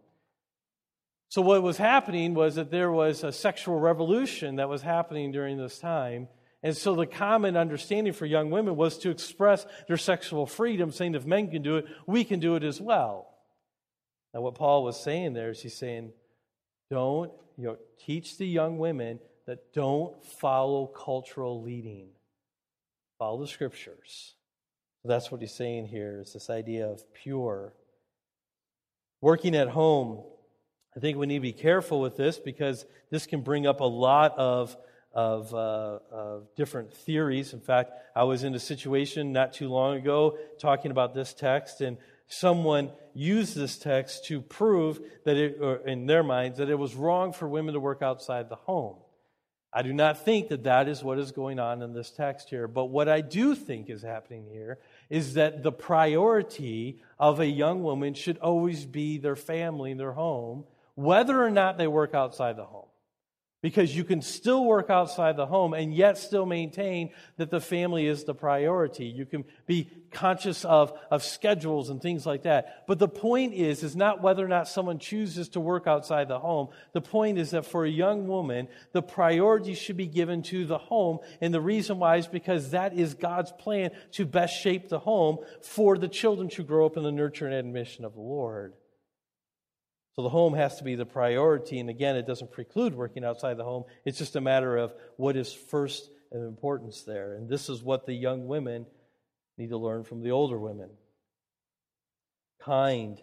[1.29, 5.57] So, what was happening was that there was a sexual revolution that was happening during
[5.57, 6.27] this time
[6.65, 11.13] and so the common understanding for young women was to express their sexual freedom, saying
[11.13, 13.35] if men can do it, we can do it as well.
[14.33, 16.11] Now, what Paul was saying there is he's saying,
[16.89, 22.09] don't, you know, teach the young women that don't follow cultural leading.
[23.19, 24.33] Follow the scriptures.
[25.03, 27.73] That's what he's saying here is this idea of pure.
[29.21, 30.23] Working at home,
[30.95, 33.85] I think we need to be careful with this because this can bring up a
[33.85, 34.75] lot of
[35.15, 37.53] of, uh, of different theories.
[37.53, 41.79] In fact, I was in a situation not too long ago talking about this text,
[41.79, 46.95] and someone used this text to prove that it, in their minds, that it was
[46.95, 48.97] wrong for women to work outside the home.
[49.77, 52.65] I do not think that that is what is going on in this text here.
[52.65, 57.83] But what I do think is happening here is that the priority of a young
[57.83, 60.63] woman should always be their family, their home,
[60.95, 62.87] whether or not they work outside the home
[63.61, 68.05] because you can still work outside the home and yet still maintain that the family
[68.05, 69.05] is the priority.
[69.05, 72.85] You can be conscious of, of schedules and things like that.
[72.87, 76.39] But the point is, is not whether or not someone chooses to work outside the
[76.39, 76.67] home.
[76.93, 80.77] The point is that for a young woman, the priority should be given to the
[80.77, 81.19] home.
[81.41, 85.39] And the reason why is because that is God's plan to best shape the home
[85.61, 88.73] for the children to grow up in the nurture and admission of the Lord.
[90.15, 91.79] So the home has to be the priority.
[91.79, 93.83] And again, it doesn't preclude working outside the home.
[94.05, 97.33] It's just a matter of what is first of importance there.
[97.33, 98.85] And this is what the young women
[99.57, 100.89] need to learn from the older women.
[102.63, 103.19] Kind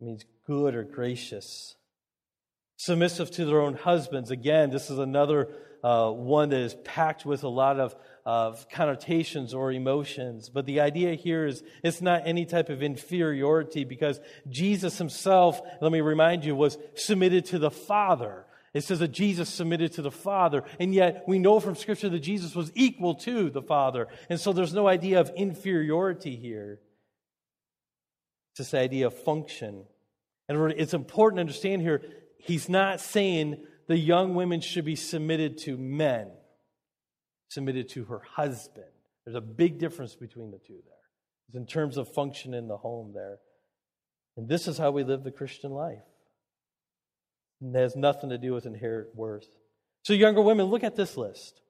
[0.00, 1.76] means good or gracious.
[2.76, 4.30] Submissive to their own husbands.
[4.30, 5.48] Again, this is another
[5.82, 10.48] uh, one that is packed with a lot of of connotations or emotions.
[10.48, 15.92] But the idea here is it's not any type of inferiority because Jesus himself, let
[15.92, 18.44] me remind you, was submitted to the Father.
[18.74, 22.18] It says that Jesus submitted to the Father, and yet we know from Scripture that
[22.18, 24.08] Jesus was equal to the Father.
[24.28, 26.80] And so there's no idea of inferiority here.
[28.50, 29.84] It's this idea of function.
[30.48, 32.02] And it's important to understand here,
[32.38, 36.30] he's not saying the young women should be submitted to men
[37.48, 38.86] submitted to her husband.
[39.24, 40.94] There's a big difference between the two there.
[41.48, 43.38] It's in terms of function in the home there.
[44.36, 46.02] And this is how we live the Christian life.
[47.60, 49.48] And it has nothing to do with inherent worth.
[50.02, 51.60] So, younger women, look at this list.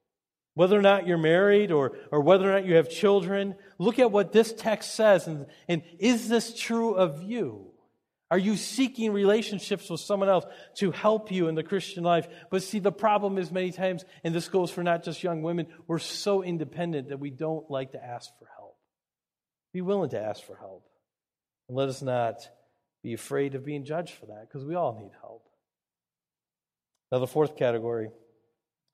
[0.55, 4.11] Whether or not you're married or, or whether or not you have children, look at
[4.11, 5.27] what this text says.
[5.27, 7.73] And, and is this true of you?
[8.31, 10.45] Are you seeking relationships with someone else
[10.77, 12.27] to help you in the Christian life?
[12.51, 15.69] But see, the problem is many times, and this goes for not just young women,
[15.87, 18.77] we're so independent that we don't like to ask for help.
[19.73, 20.85] Be willing to ask for help.
[21.69, 22.49] And let us not
[23.03, 25.45] be afraid of being judged for that because we all need help.
[27.13, 28.11] Now, the fourth category,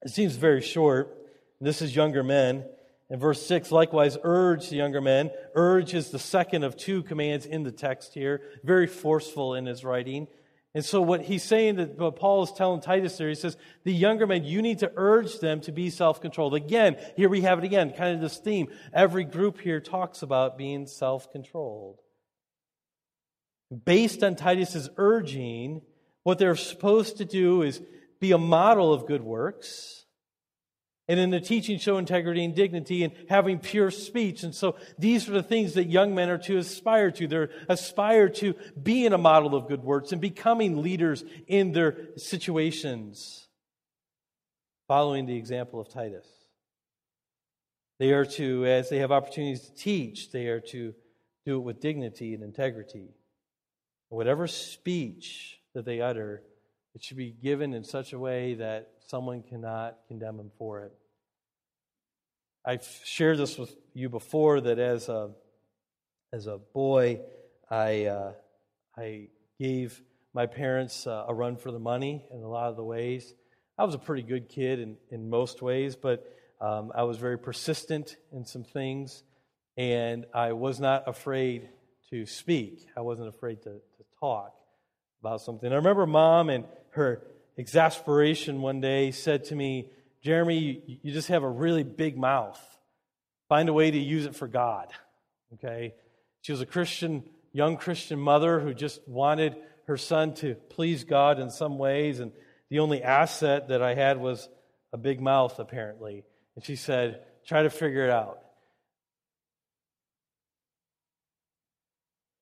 [0.02, 1.16] it seems very short.
[1.60, 2.64] This is younger men.
[3.12, 5.30] In verse 6, likewise, urge the younger men.
[5.54, 9.84] Urge is the second of two commands in the text here, very forceful in his
[9.84, 10.28] writing.
[10.74, 13.92] And so, what he's saying that what Paul is telling Titus there, he says, the
[13.92, 16.54] younger men, you need to urge them to be self controlled.
[16.54, 18.68] Again, here we have it again, kind of this theme.
[18.94, 21.98] Every group here talks about being self controlled.
[23.84, 25.82] Based on Titus's urging,
[26.22, 27.82] what they're supposed to do is
[28.20, 30.01] be a model of good works
[31.08, 34.44] and in the teaching show integrity and dignity and having pure speech.
[34.44, 37.26] And so these are the things that young men are to aspire to.
[37.26, 43.48] They're aspire to being a model of good works and becoming leaders in their situations,
[44.86, 46.26] following the example of Titus.
[47.98, 50.94] They are to, as they have opportunities to teach, they are to
[51.44, 53.08] do it with dignity and integrity.
[54.08, 56.42] Whatever speech that they utter,
[56.94, 60.92] it should be given in such a way that someone cannot condemn them for it.
[62.64, 65.32] I've shared this with you before that as a,
[66.32, 67.20] as a boy,
[67.70, 68.32] I, uh,
[68.96, 69.28] I
[69.60, 70.00] gave
[70.32, 73.34] my parents uh, a run for the money in a lot of the ways.
[73.76, 76.26] I was a pretty good kid in, in most ways, but
[76.62, 79.24] um, I was very persistent in some things,
[79.76, 81.68] and I was not afraid
[82.08, 82.86] to speak.
[82.96, 84.54] I wasn't afraid to, to talk
[85.20, 85.70] about something.
[85.70, 87.20] I remember mom and her
[87.62, 89.88] exasperation one day said to me,
[90.20, 92.60] Jeremy, you, just have a really big mouth.
[93.48, 94.88] Find a way to use it for God.
[95.54, 95.94] Okay?
[96.40, 99.54] She was a Christian, young Christian mother who just wanted
[99.86, 102.32] her son to please God in some ways, and
[102.68, 104.48] the only asset that I had was
[104.92, 106.24] a big mouth, apparently.
[106.56, 108.38] And she said, Try to figure it out.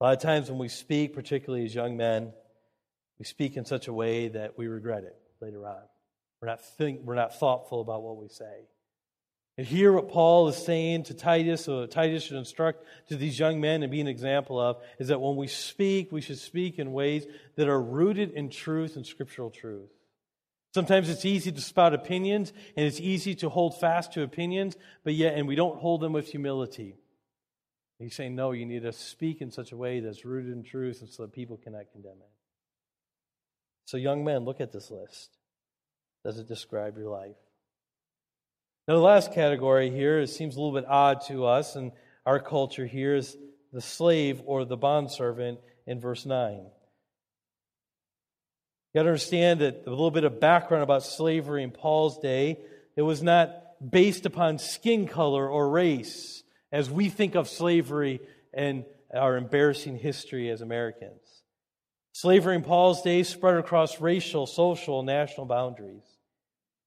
[0.01, 2.33] A lot of times when we speak, particularly as young men,
[3.21, 5.83] we speak in such a way that we regret it later on.
[6.41, 8.65] We're not, think, we're not thoughtful about what we say.
[9.59, 13.61] And hear what Paul is saying to Titus, or Titus should instruct to these young
[13.61, 16.93] men and be an example of, is that when we speak, we should speak in
[16.93, 19.91] ways that are rooted in truth and scriptural truth.
[20.73, 25.13] Sometimes it's easy to spout opinions, and it's easy to hold fast to opinions, but
[25.13, 26.97] yet, and we don't hold them with humility.
[27.99, 31.03] He's saying, no, you need to speak in such a way that's rooted in truth
[31.03, 32.31] and so that people cannot condemn it.
[33.91, 35.37] So, young men, look at this list.
[36.25, 37.35] Does it describe your life?
[38.87, 41.91] Now, the last category here seems a little bit odd to us, and
[42.25, 43.37] our culture here is
[43.73, 46.53] the slave or the bondservant in verse 9.
[46.55, 46.71] You
[48.95, 52.61] got to understand that a little bit of background about slavery in Paul's day,
[52.95, 53.51] it was not
[53.91, 58.21] based upon skin color or race as we think of slavery
[58.55, 61.30] and our embarrassing history as Americans.
[62.13, 66.05] Slavery in Paul's day spread across racial, social, and national boundaries.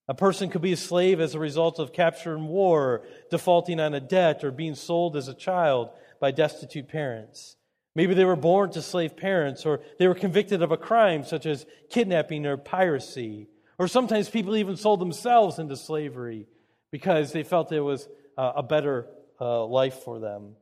[0.07, 3.93] A person could be a slave as a result of capture in war, defaulting on
[3.93, 7.55] a debt, or being sold as a child by destitute parents.
[7.95, 11.45] Maybe they were born to slave parents, or they were convicted of a crime such
[11.45, 13.47] as kidnapping or piracy.
[13.79, 16.47] Or sometimes people even sold themselves into slavery
[16.91, 18.07] because they felt it was
[18.37, 19.07] a better
[19.39, 20.55] uh, life for them.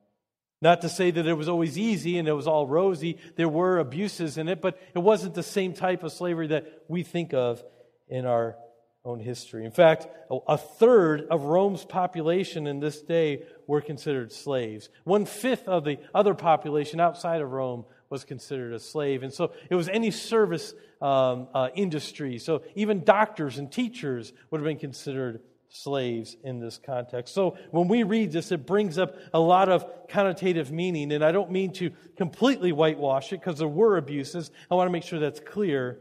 [0.61, 3.17] Not to say that it was always easy and it was all rosy.
[3.35, 7.01] There were abuses in it, but it wasn't the same type of slavery that we
[7.01, 7.63] think of
[8.07, 8.55] in our
[9.03, 9.65] own history.
[9.65, 10.07] In fact,
[10.47, 14.89] a third of Rome's population in this day were considered slaves.
[15.03, 19.23] One fifth of the other population outside of Rome was considered a slave.
[19.23, 22.37] And so it was any service um, uh, industry.
[22.37, 25.41] So even doctors and teachers would have been considered
[25.71, 27.33] slaves in this context.
[27.33, 31.11] So when we read this, it brings up a lot of connotative meaning.
[31.13, 34.51] And I don't mean to completely whitewash it because there were abuses.
[34.69, 35.99] I want to make sure that's clear.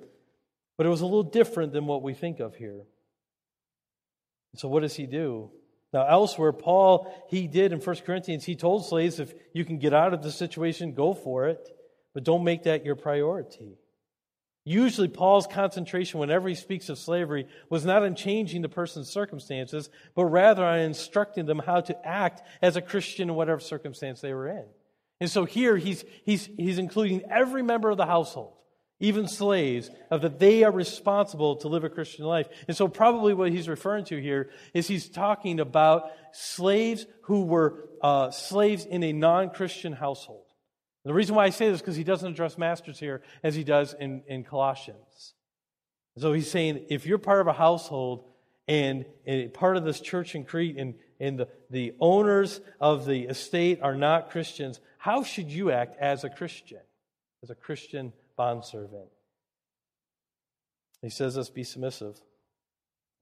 [0.76, 2.82] But it was a little different than what we think of here.
[4.56, 5.50] So what does he do?
[5.92, 9.92] Now, elsewhere, Paul, he did in 1 Corinthians, he told slaves if you can get
[9.92, 11.68] out of the situation, go for it,
[12.14, 13.76] but don't make that your priority.
[14.70, 19.90] Usually, Paul's concentration, whenever he speaks of slavery, was not on changing the person's circumstances,
[20.14, 24.32] but rather on instructing them how to act as a Christian in whatever circumstance they
[24.32, 24.64] were in.
[25.18, 28.52] And so here, he's, he's, he's including every member of the household
[29.00, 32.46] even slaves, of that they are responsible to live a Christian life.
[32.68, 37.88] And so, probably what he's referring to here is he's talking about slaves who were
[38.02, 40.49] uh, slaves in a non Christian household.
[41.04, 43.64] The reason why I say this is because he doesn't address masters here as he
[43.64, 45.34] does in, in Colossians.
[46.18, 48.24] So he's saying if you're part of a household
[48.68, 53.22] and, and part of this church in Crete, and, and the, the owners of the
[53.22, 56.80] estate are not Christians, how should you act as a Christian,
[57.42, 59.08] as a Christian bondservant?
[61.00, 62.20] He says, let's be submissive.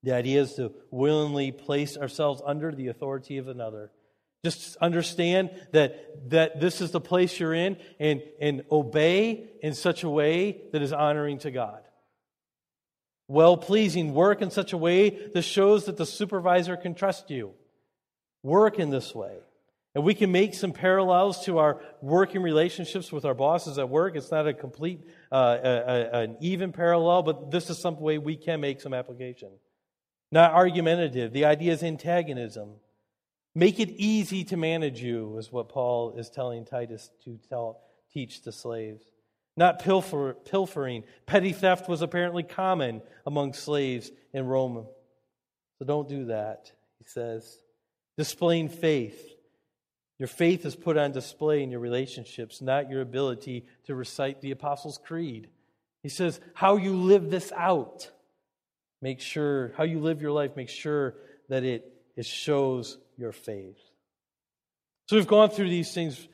[0.02, 3.92] The idea is to willingly place ourselves under the authority of another.
[4.48, 10.04] Just understand that, that this is the place you're in and, and obey in such
[10.04, 11.82] a way that is honoring to God.
[13.26, 17.52] Well pleasing, work in such a way that shows that the supervisor can trust you.
[18.42, 19.36] Work in this way.
[19.94, 24.16] And we can make some parallels to our working relationships with our bosses at work.
[24.16, 28.16] It's not a complete, uh, a, a, an even parallel, but this is some way
[28.16, 29.50] we can make some application.
[30.32, 31.32] Not argumentative.
[31.32, 32.76] The idea is antagonism.
[33.58, 37.80] Make it easy to manage you, is what Paul is telling Titus to tell,
[38.12, 39.04] teach the slaves.
[39.56, 41.02] Not pilfer, pilfering.
[41.26, 44.86] Petty theft was apparently common among slaves in Rome.
[45.76, 47.58] So don't do that, he says.
[48.16, 49.20] Displaying faith.
[50.20, 54.52] Your faith is put on display in your relationships, not your ability to recite the
[54.52, 55.48] Apostles' Creed.
[56.04, 58.08] He says, how you live this out.
[59.02, 61.16] Make sure, how you live your life, make sure
[61.48, 63.78] that it, it shows your faith.
[65.06, 66.28] So we've gone through these things,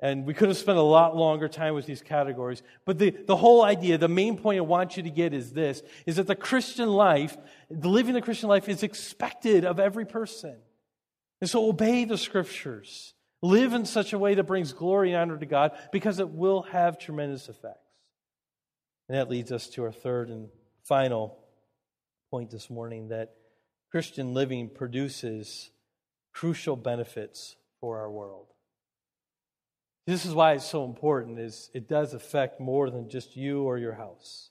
[0.00, 2.62] and we could have spent a lot longer time with these categories.
[2.86, 5.82] But the, the whole idea, the main point I want you to get is this
[6.06, 7.36] is that the Christian life,
[7.70, 10.56] the living the Christian life is expected of every person.
[11.40, 13.14] And so obey the scriptures.
[13.42, 16.62] Live in such a way that brings glory and honor to God because it will
[16.62, 17.78] have tremendous effects.
[19.08, 20.50] And that leads us to our third and
[20.84, 21.38] final
[22.30, 23.34] point this morning that
[23.90, 25.70] Christian living produces
[26.40, 28.46] crucial benefits for our world.
[30.06, 33.76] This is why it's so important is it does affect more than just you or
[33.76, 34.48] your house.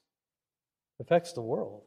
[0.99, 1.81] It affects the world.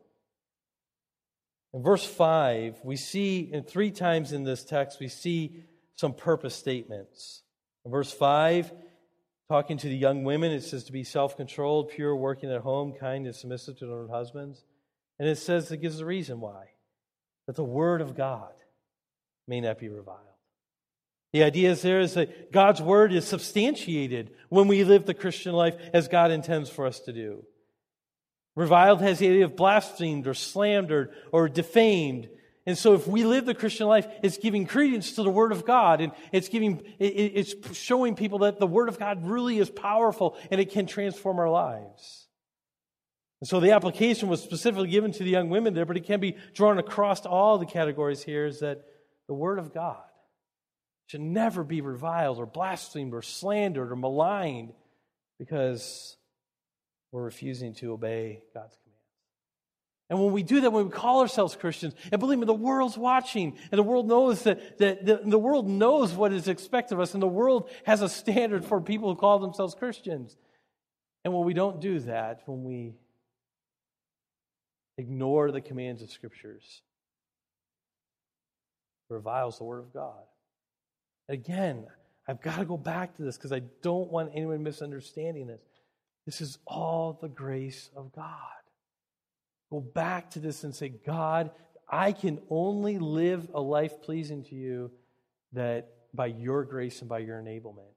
[1.72, 5.62] In verse 5, we see, and three times in this text, we see
[5.94, 7.44] some purpose statements.
[7.84, 8.72] In verse 5,
[9.48, 12.92] talking to the young women, it says to be self controlled, pure, working at home,
[12.98, 14.64] kind, and submissive to their husbands.
[15.20, 16.70] And it says it gives a reason why
[17.46, 18.53] that the word of God
[19.47, 20.18] may not be reviled.
[21.32, 25.55] The idea is there is that God's word is substantiated when we live the Christian
[25.55, 27.45] life as God intends for us to do.
[28.55, 32.28] Reviled has the idea of blasphemed or slandered or defamed.
[32.66, 35.64] And so if we live the Christian life, it's giving credence to the Word of
[35.64, 40.36] God and it's giving, it's showing people that the Word of God really is powerful
[40.51, 42.28] and it can transform our lives.
[43.40, 46.20] And so the application was specifically given to the young women there, but it can
[46.20, 48.84] be drawn across all the categories here is that
[49.32, 50.04] the Word of God
[51.06, 54.74] should never be reviled or blasphemed or slandered or maligned
[55.38, 56.18] because
[57.12, 59.00] we're refusing to obey God's commands.
[60.10, 62.98] And when we do that, when we call ourselves Christians, and believe me, the world's
[62.98, 67.00] watching, and the world knows that, that the, the world knows what is expected of
[67.00, 70.36] us, and the world has a standard for people who call themselves Christians.
[71.24, 72.96] And when we don't do that, when we
[74.98, 76.82] ignore the commands of Scriptures,
[79.12, 80.22] reviles the Word of God.
[81.28, 81.86] Again,
[82.26, 85.60] I've got to go back to this because I don't want anyone misunderstanding this.
[86.26, 88.36] This is all the grace of God.
[89.70, 91.50] Go back to this and say, God,
[91.88, 94.90] I can only live a life pleasing to you
[95.52, 97.91] that by your grace and by your enablement.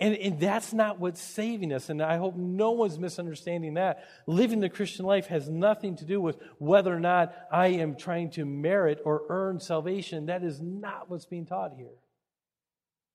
[0.00, 1.88] And, and that's not what's saving us.
[1.88, 4.04] And I hope no one's misunderstanding that.
[4.26, 8.30] Living the Christian life has nothing to do with whether or not I am trying
[8.32, 10.26] to merit or earn salvation.
[10.26, 11.96] That is not what's being taught here.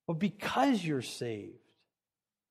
[0.07, 1.53] But because you're saved,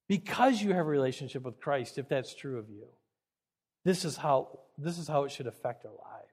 [0.08, 2.86] because you have a relationship with Christ, if that's true of you,
[3.84, 6.32] this is how, this is how it should affect our lives.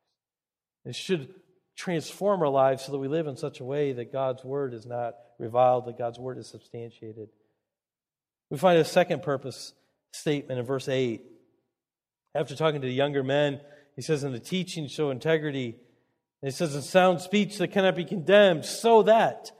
[0.85, 1.33] It should
[1.75, 4.85] transform our lives so that we live in such a way that God's word is
[4.85, 7.29] not reviled, that God's word is substantiated.
[8.49, 9.73] We find a second purpose
[10.11, 11.21] statement in verse 8.
[12.35, 13.61] After talking to the younger men,
[13.95, 15.75] he says, In the teaching, show integrity.
[16.41, 19.51] And he says, In sound speech that cannot be condemned, so that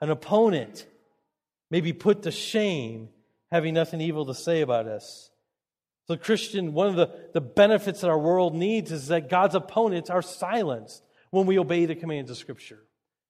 [0.00, 0.86] an opponent
[1.70, 3.08] may be put to shame,
[3.50, 5.30] having nothing evil to say about us.
[6.08, 10.10] So, Christian, one of the, the benefits that our world needs is that God's opponents
[10.10, 12.80] are silenced when we obey the commands of Scripture.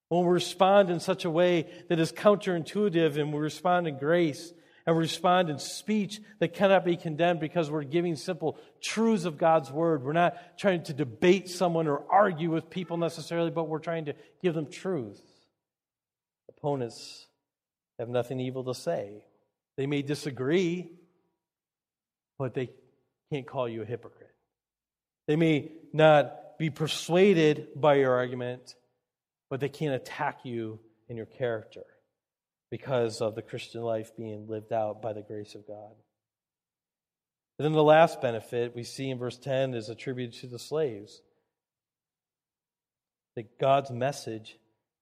[0.08, 4.52] When we respond in such a way that is counterintuitive and we respond in grace
[4.86, 9.70] and respond in speech that cannot be condemned because we're giving simple truths of God's
[9.70, 10.02] word.
[10.02, 14.14] We're not trying to debate someone or argue with people necessarily, but we're trying to
[14.42, 15.20] give them truth.
[16.48, 17.26] Opponents
[17.98, 19.24] have nothing evil to say.
[19.76, 20.90] They may disagree,
[22.38, 22.70] but they
[23.32, 24.34] can't call you a hypocrite.
[25.26, 28.74] They may not be persuaded by your argument,
[29.48, 31.84] but they can't attack you in your character
[32.70, 35.92] because of the Christian life being lived out by the grace of God.
[37.58, 41.20] And then the last benefit we see in verse 10 is attributed to the slaves
[43.36, 44.56] that God's message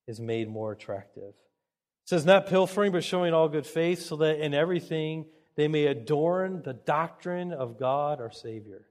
[0.06, 1.28] is made more attractive.
[1.28, 5.86] It says, Not pilfering, but showing all good faith, so that in everything they may
[5.86, 8.86] adorn the doctrine of God our Savior.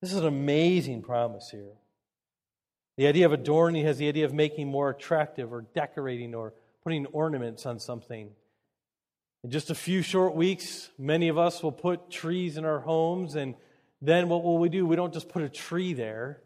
[0.00, 1.74] This is an amazing promise here.
[2.96, 7.06] The idea of adorning has the idea of making more attractive or decorating or putting
[7.06, 8.30] ornaments on something.
[9.42, 13.36] In just a few short weeks, many of us will put trees in our homes,
[13.36, 13.54] and
[14.02, 14.86] then what will we do?
[14.86, 16.42] We don't just put a tree there.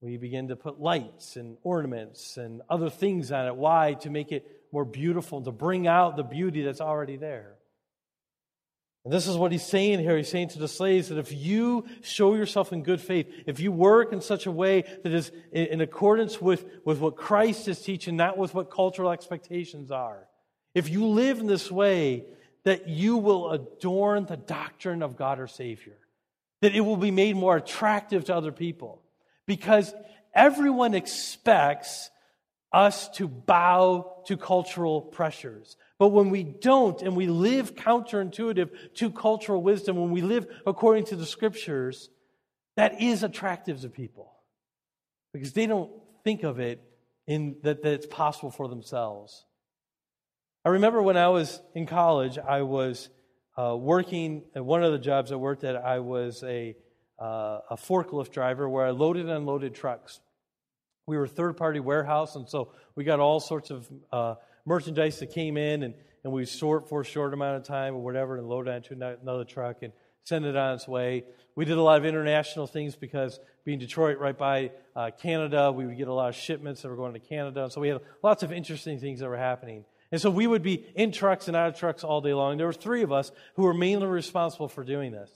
[0.00, 3.54] We begin to put lights and ornaments and other things on it.
[3.54, 3.94] Why?
[4.00, 7.56] To make it more beautiful, to bring out the beauty that's already there.
[9.04, 10.16] And this is what he's saying here.
[10.16, 13.72] He's saying to the slaves that if you show yourself in good faith, if you
[13.72, 18.16] work in such a way that is in accordance with, with what Christ is teaching,
[18.16, 20.28] not with what cultural expectations are,
[20.74, 22.24] if you live in this way,
[22.64, 25.96] that you will adorn the doctrine of God our Savior,
[26.60, 29.00] that it will be made more attractive to other people.
[29.46, 29.94] Because
[30.34, 32.10] everyone expects
[32.72, 35.76] us to bow to cultural pressures.
[35.98, 41.06] But when we don't and we live counterintuitive to cultural wisdom, when we live according
[41.06, 42.10] to the scriptures,
[42.76, 44.32] that is attractive to people
[45.32, 45.90] because they don't
[46.24, 46.80] think of it
[47.26, 49.44] in that, that it's possible for themselves.
[50.64, 53.08] I remember when I was in college, I was
[53.56, 56.76] uh, working at one of the jobs I worked at, I was a,
[57.18, 60.20] uh, a forklift driver where I loaded and unloaded trucks.
[61.10, 65.18] We were a third party warehouse, and so we got all sorts of uh, merchandise
[65.18, 68.36] that came in and, and we sort for a short amount of time or whatever
[68.36, 69.92] and load it onto another truck and
[70.22, 71.24] send it on its way.
[71.56, 75.84] We did a lot of international things because being Detroit right by uh, Canada, we
[75.84, 77.68] would get a lot of shipments that were going to Canada.
[77.72, 79.84] So we had lots of interesting things that were happening.
[80.12, 82.56] And so we would be in trucks and out of trucks all day long.
[82.56, 85.32] There were three of us who were mainly responsible for doing this.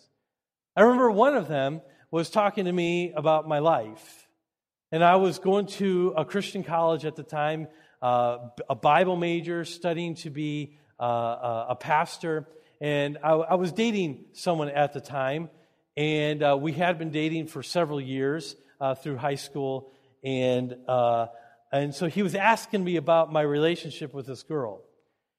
[0.76, 4.23] I remember one of them was talking to me about my life.
[4.94, 7.66] And I was going to a Christian college at the time
[8.00, 8.38] uh,
[8.70, 12.46] a Bible major, studying to be uh, a pastor.
[12.80, 15.50] And I, I, was dating someone at the time,
[15.96, 19.90] and uh, we had been dating for several years uh, through high school.
[20.22, 21.26] And, uh,
[21.72, 24.80] and so he was asking me about my relationship with this girl.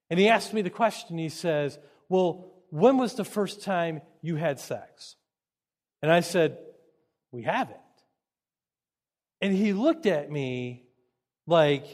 [0.09, 1.79] And he asked me the question he says,
[2.09, 5.15] Well, when was the first time you had sex?
[6.01, 6.57] And I said,
[7.31, 7.79] We haven't.
[9.45, 10.85] And he looked at me
[11.45, 11.85] like,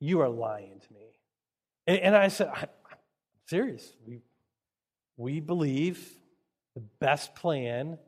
[0.00, 1.20] you are lying to me.
[1.86, 2.68] And, and I said, I'm
[3.44, 3.92] serious.
[4.06, 4.22] We,
[5.18, 6.02] we believe
[6.74, 7.98] the best plan,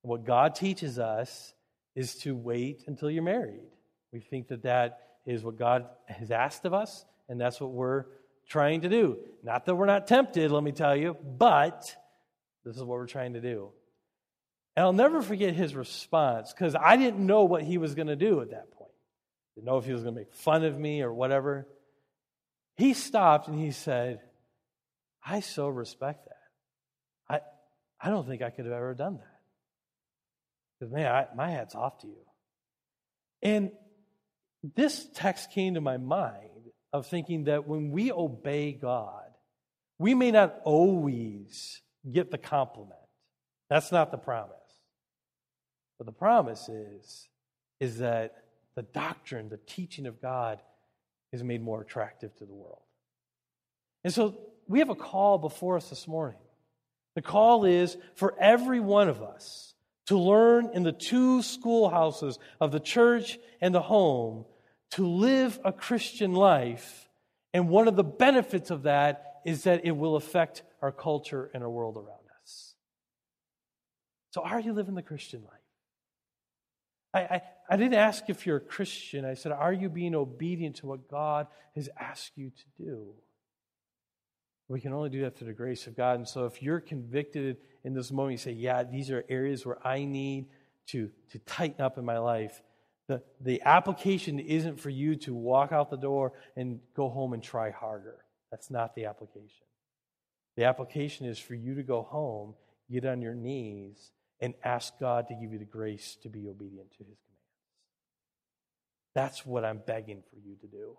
[0.00, 1.52] what God teaches us,
[1.94, 3.68] is to wait until you're married.
[4.14, 8.06] We think that that is what God has asked of us, and that's what we're
[8.48, 9.18] trying to do.
[9.42, 11.94] Not that we're not tempted, let me tell you, but
[12.64, 13.72] this is what we're trying to do.
[14.76, 18.16] And I'll never forget his response because I didn't know what he was going to
[18.16, 18.90] do at that point.
[19.54, 21.66] Didn't know if he was going to make fun of me or whatever.
[22.76, 24.20] He stopped and he said,
[25.24, 27.34] I so respect that.
[27.34, 27.40] I,
[28.06, 29.40] I don't think I could have ever done that.
[30.80, 32.24] Because, man, I, my hat's off to you.
[33.42, 33.72] And
[34.74, 36.48] this text came to my mind
[36.92, 39.24] of thinking that when we obey God,
[39.98, 42.98] we may not always get the compliment.
[43.68, 44.56] That's not the promise.
[46.02, 47.28] But the promise is,
[47.78, 48.42] is that
[48.74, 50.60] the doctrine, the teaching of God
[51.30, 52.82] is made more attractive to the world.
[54.02, 54.36] And so
[54.66, 56.40] we have a call before us this morning.
[57.14, 59.74] The call is for every one of us
[60.06, 64.44] to learn in the two schoolhouses of the church and the home
[64.92, 67.08] to live a Christian life.
[67.54, 71.62] And one of the benefits of that is that it will affect our culture and
[71.62, 72.74] our world around us.
[74.32, 75.61] So, are you living the Christian life?
[77.14, 79.24] I, I, I, didn't ask if you're a Christian.
[79.24, 83.14] I said, Are you being obedient to what God has asked you to do?
[84.68, 86.16] We can only do that through the grace of God.
[86.16, 89.86] And so if you're convicted in this moment, you say, Yeah, these are areas where
[89.86, 90.46] I need
[90.88, 92.62] to, to tighten up in my life.
[93.08, 97.42] The, the application isn't for you to walk out the door and go home and
[97.42, 98.24] try harder.
[98.50, 99.66] That's not the application.
[100.56, 102.54] The application is for you to go home,
[102.90, 106.90] get on your knees, and ask God to give you the grace to be obedient
[106.90, 107.42] to his commands.
[109.14, 110.96] That's what I'm begging for you to do.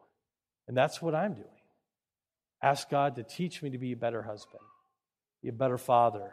[0.67, 1.47] And that's what I'm doing.
[2.61, 4.63] Ask God to teach me to be a better husband,
[5.41, 6.31] be a better father,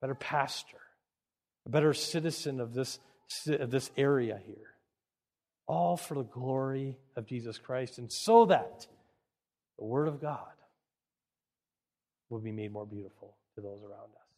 [0.00, 0.78] better pastor,
[1.66, 2.98] a better citizen of this,
[3.46, 4.70] of this area here.
[5.68, 8.86] All for the glory of Jesus Christ, and so that
[9.78, 10.38] the Word of God
[12.30, 14.28] will be made more beautiful to those around us.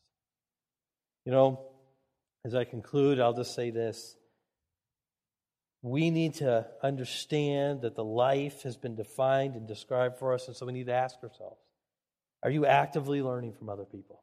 [1.24, 1.60] You know,
[2.48, 4.16] as I conclude, I'll just say this.
[5.82, 10.56] We need to understand that the life has been defined and described for us, and
[10.56, 11.60] so we need to ask ourselves
[12.42, 14.22] are you actively learning from other people?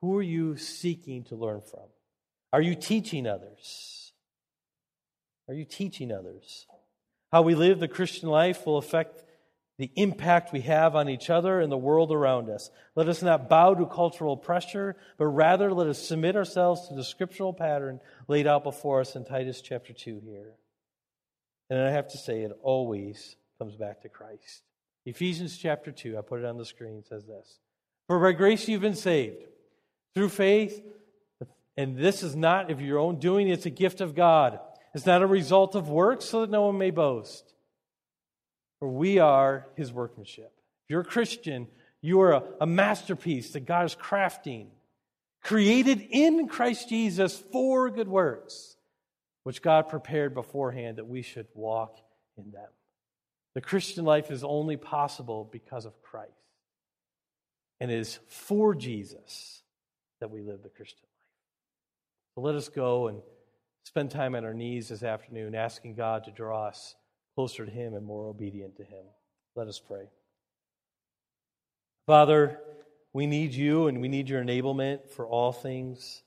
[0.00, 1.88] Who are you seeking to learn from?
[2.52, 4.12] Are you teaching others?
[5.48, 6.66] Are you teaching others?
[7.32, 9.23] How we live the Christian life will affect
[9.78, 12.70] the impact we have on each other and the world around us.
[12.94, 17.02] Let us not bow to cultural pressure, but rather let us submit ourselves to the
[17.02, 20.52] scriptural pattern laid out before us in Titus chapter 2 here.
[21.70, 24.62] And I have to say, it always comes back to Christ.
[25.06, 27.58] Ephesians chapter 2, I put it on the screen, says this
[28.06, 29.44] For by grace you've been saved
[30.14, 30.80] through faith,
[31.76, 34.60] and this is not of your own doing, it's a gift of God.
[34.94, 37.53] It's not a result of works, so that no one may boast.
[38.84, 40.52] For we are his workmanship.
[40.84, 41.68] If you're a Christian,
[42.02, 44.66] you are a, a masterpiece that God is crafting,
[45.42, 48.76] created in Christ Jesus for good works,
[49.44, 51.96] which God prepared beforehand that we should walk
[52.36, 52.68] in them.
[53.54, 56.32] The Christian life is only possible because of Christ.
[57.80, 59.62] And it is for Jesus
[60.20, 62.34] that we live the Christian life.
[62.34, 63.22] So let us go and
[63.84, 66.96] spend time on our knees this afternoon asking God to draw us
[67.34, 69.04] closer to Him and more obedient to Him.
[69.56, 70.08] Let us pray.
[72.06, 72.58] Father,
[73.12, 76.22] we need you and we need your enablement for all things.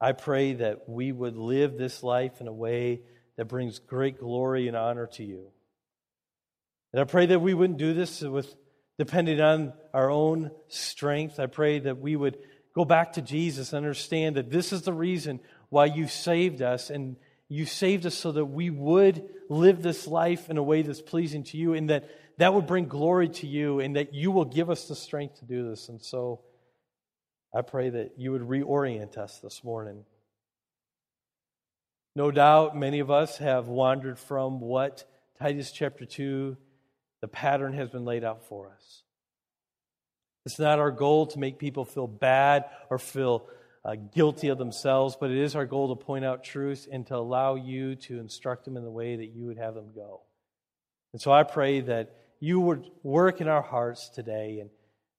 [0.00, 3.02] I pray that we would live this life in a way
[3.36, 5.48] that brings great glory and honor to you.
[6.92, 8.54] And I pray that we wouldn't do this with
[8.98, 11.38] depending on our own strength.
[11.38, 12.38] I pray that we would
[12.74, 16.90] go back to Jesus and understand that this is the reason why you saved us
[16.90, 17.16] and
[17.48, 21.44] you saved us so that we would live this life in a way that's pleasing
[21.44, 24.70] to you and that that would bring glory to you and that you will give
[24.70, 25.88] us the strength to do this.
[25.88, 26.40] And so
[27.54, 30.04] I pray that you would reorient us this morning.
[32.14, 35.04] No doubt many of us have wandered from what
[35.38, 36.56] Titus chapter 2,
[37.20, 39.02] the pattern has been laid out for us.
[40.44, 43.46] It's not our goal to make people feel bad or feel
[43.88, 47.16] uh, guilty of themselves, but it is our goal to point out truth and to
[47.16, 50.20] allow you to instruct them in the way that you would have them go.
[51.14, 54.68] And so I pray that you would work in our hearts today and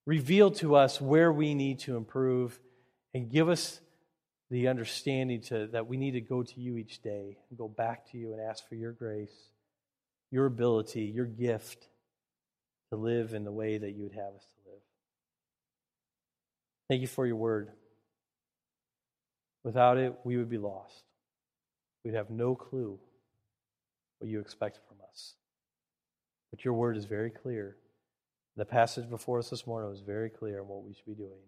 [0.05, 2.59] reveal to us where we need to improve
[3.15, 3.80] and give us
[4.51, 8.11] the understanding to, that we need to go to you each day and go back
[8.11, 9.34] to you and ask for your grace,
[10.30, 11.88] your ability, your gift
[12.91, 14.82] to live in the way that you would have us to live.
[16.88, 17.72] Thank you for your word.
[19.64, 21.03] Without it, we would be lost.
[22.03, 22.99] We'd have no clue
[24.20, 25.36] what you expect from us.
[26.51, 27.78] But your word is very clear.
[28.55, 31.47] The passage before us this morning was very clear on what we should be doing.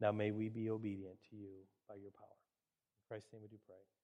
[0.00, 1.48] Now may we be obedient to you
[1.88, 2.28] by your power.
[2.28, 3.95] In Christ's name we do pray.